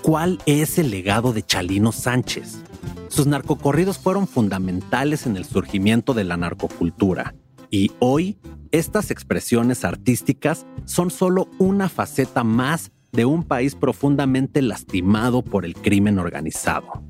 ¿Cuál 0.00 0.38
es 0.46 0.78
el 0.78 0.90
legado 0.90 1.34
de 1.34 1.42
Chalino 1.42 1.92
Sánchez? 1.92 2.62
Sus 3.08 3.26
narcocorridos 3.26 3.98
fueron 3.98 4.26
fundamentales 4.26 5.26
en 5.26 5.36
el 5.36 5.44
surgimiento 5.44 6.14
de 6.14 6.24
la 6.24 6.38
narcocultura 6.38 7.34
y 7.70 7.92
hoy 7.98 8.38
estas 8.70 9.10
expresiones 9.10 9.84
artísticas 9.84 10.64
son 10.86 11.10
solo 11.10 11.48
una 11.58 11.90
faceta 11.90 12.44
más 12.44 12.92
de 13.14 13.26
un 13.26 13.44
país 13.44 13.74
profundamente 13.74 14.62
lastimado 14.62 15.42
por 15.42 15.66
el 15.66 15.74
crimen 15.74 16.18
organizado. 16.18 17.02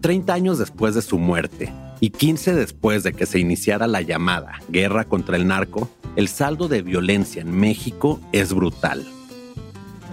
30 0.00 0.32
años 0.32 0.58
después 0.58 0.94
de 0.94 1.02
su 1.02 1.18
muerte 1.18 1.70
y 2.00 2.08
15 2.08 2.54
después 2.54 3.02
de 3.02 3.12
que 3.12 3.26
se 3.26 3.38
iniciara 3.38 3.86
la 3.86 4.00
llamada 4.00 4.62
guerra 4.70 5.04
contra 5.04 5.36
el 5.36 5.46
narco, 5.46 5.90
el 6.16 6.28
saldo 6.28 6.68
de 6.68 6.80
violencia 6.80 7.42
en 7.42 7.52
México 7.52 8.18
es 8.32 8.54
brutal. 8.54 9.06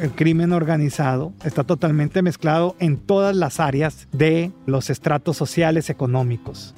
El 0.02 0.12
crimen 0.12 0.52
organizado 0.52 1.32
está 1.46 1.64
totalmente 1.64 2.22
mezclado 2.22 2.76
en 2.80 2.98
todas 2.98 3.34
las 3.34 3.62
áreas 3.62 4.10
de 4.12 4.52
los 4.66 4.90
estratos 4.90 5.38
sociales 5.38 5.90
económicos. 5.90 6.76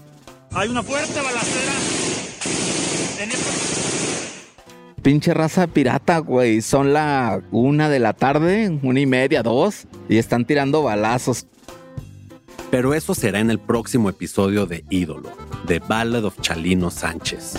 Hay 0.53 0.69
una 0.69 0.83
fuerte 0.83 1.19
balacera 1.19 1.73
en 3.23 3.31
esta 3.31 3.59
Pinche 5.09 5.33
raza 5.33 5.65
pirata, 5.65 6.19
güey. 6.19 6.61
Son 6.61 6.93
la 6.93 7.41
una 7.49 7.89
de 7.89 7.97
la 7.97 8.13
tarde, 8.13 8.79
una 8.83 8.99
y 8.99 9.07
media, 9.07 9.41
dos, 9.41 9.87
y 10.07 10.17
están 10.19 10.45
tirando 10.45 10.83
balazos. 10.83 11.47
Pero 12.69 12.93
eso 12.93 13.15
será 13.15 13.39
en 13.39 13.49
el 13.49 13.57
próximo 13.57 14.11
episodio 14.11 14.67
de 14.67 14.85
Ídolo, 14.91 15.31
The 15.65 15.79
Ballad 15.79 16.25
of 16.25 16.39
Chalino 16.41 16.91
Sánchez. 16.91 17.55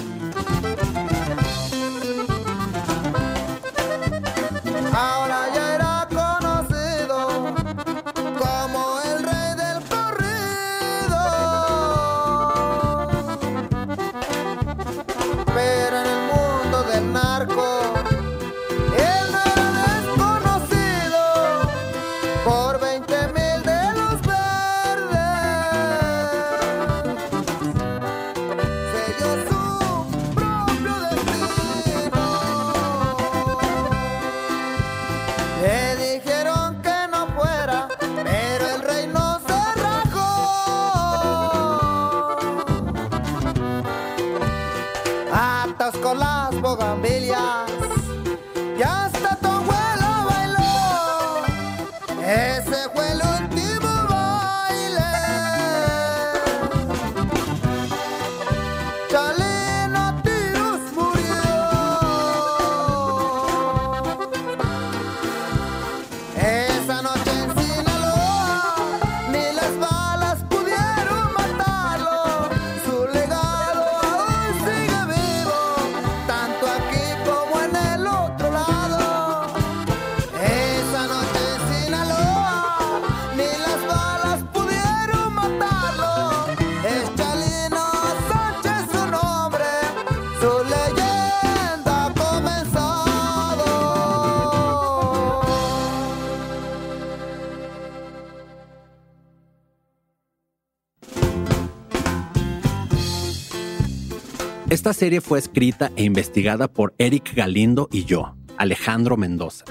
Esta 104.80 104.94
serie 104.94 105.20
fue 105.20 105.38
escrita 105.38 105.92
e 105.94 106.04
investigada 106.04 106.66
por 106.66 106.94
Eric 106.96 107.34
Galindo 107.34 107.90
y 107.92 108.06
yo, 108.06 108.34
Alejandro 108.56 109.18
Mendoza. 109.18 109.66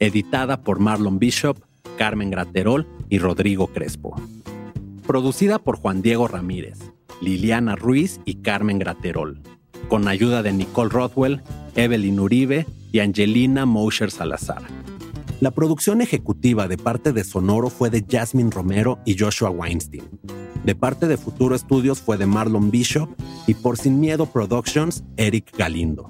Editada 0.00 0.60
por 0.60 0.80
Marlon 0.80 1.20
Bishop, 1.20 1.60
Carmen 1.96 2.30
Graterol 2.30 2.84
y 3.08 3.20
Rodrigo 3.20 3.68
Crespo. 3.68 4.20
Producida 5.06 5.60
por 5.60 5.76
Juan 5.76 6.02
Diego 6.02 6.26
Ramírez, 6.26 6.80
Liliana 7.20 7.76
Ruiz 7.76 8.20
y 8.24 8.42
Carmen 8.42 8.80
Graterol. 8.80 9.40
Con 9.86 10.08
ayuda 10.08 10.42
de 10.42 10.52
Nicole 10.52 10.90
Rothwell, 10.90 11.40
Evelyn 11.76 12.18
Uribe 12.18 12.66
y 12.90 12.98
Angelina 12.98 13.66
Mosher 13.66 14.10
Salazar. 14.10 14.62
La 15.44 15.50
producción 15.50 16.00
ejecutiva 16.00 16.68
de 16.68 16.78
parte 16.78 17.12
de 17.12 17.22
Sonoro 17.22 17.68
fue 17.68 17.90
de 17.90 18.02
Jasmine 18.10 18.50
Romero 18.50 18.98
y 19.04 19.18
Joshua 19.18 19.50
Weinstein. 19.50 20.08
De 20.64 20.74
parte 20.74 21.06
de 21.06 21.18
Futuro 21.18 21.58
Studios 21.58 22.00
fue 22.00 22.16
de 22.16 22.24
Marlon 22.24 22.70
Bishop 22.70 23.10
y 23.46 23.52
por 23.52 23.76
Sin 23.76 24.00
Miedo 24.00 24.24
Productions, 24.24 25.04
Eric 25.18 25.54
Galindo. 25.54 26.08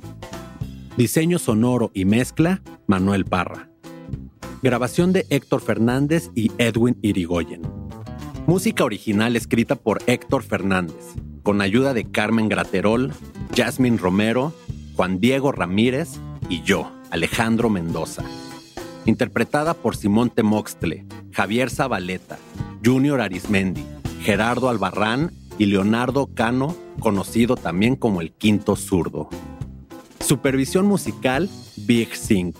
Diseño 0.96 1.40
sonoro 1.40 1.90
y 1.94 2.04
mezcla, 2.04 2.62
Manuel 2.86 3.24
Parra. 3.24 3.68
Grabación 4.62 5.12
de 5.12 5.26
Héctor 5.30 5.62
Fernández 5.62 6.30
y 6.36 6.52
Edwin 6.58 6.96
Irigoyen. 7.02 7.62
Música 8.46 8.84
original 8.84 9.34
escrita 9.34 9.74
por 9.74 10.00
Héctor 10.06 10.44
Fernández, 10.44 11.16
con 11.42 11.60
ayuda 11.60 11.92
de 11.92 12.08
Carmen 12.08 12.48
Graterol, 12.48 13.12
Jasmine 13.56 13.98
Romero, 13.98 14.52
Juan 14.94 15.18
Diego 15.18 15.50
Ramírez 15.50 16.20
y 16.48 16.62
yo, 16.62 16.92
Alejandro 17.10 17.68
Mendoza. 17.68 18.22
Interpretada 19.06 19.74
por 19.74 19.96
Simón 19.96 20.30
Temoxtle, 20.30 21.06
Javier 21.32 21.70
Zabaleta, 21.70 22.38
Junior 22.84 23.20
Arismendi, 23.20 23.84
Gerardo 24.22 24.68
Albarrán 24.68 25.32
y 25.58 25.66
Leonardo 25.66 26.28
Cano, 26.34 26.74
conocido 27.00 27.56
también 27.56 27.96
como 27.96 28.20
el 28.20 28.32
Quinto 28.32 28.76
Zurdo. 28.76 29.28
Supervisión 30.20 30.86
musical 30.86 31.50
Big 31.76 32.16
Sync. 32.16 32.56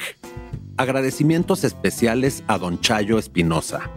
Agradecimientos 0.77 1.65
especiales 1.65 2.45
a 2.47 2.59
Don 2.59 2.81
Chayo 2.81 3.19
Espinosa. 3.19 3.91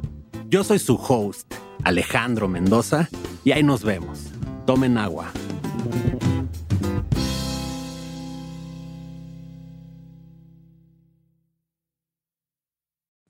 Yo 0.48 0.64
soy 0.64 0.80
su 0.80 0.96
host, 0.96 1.54
Alejandro 1.84 2.48
Mendoza, 2.48 3.10
y 3.44 3.52
ahí 3.52 3.64
nos 3.64 3.84
vemos. 3.84 4.20
Tomen 4.66 4.98
agua. 4.98 5.32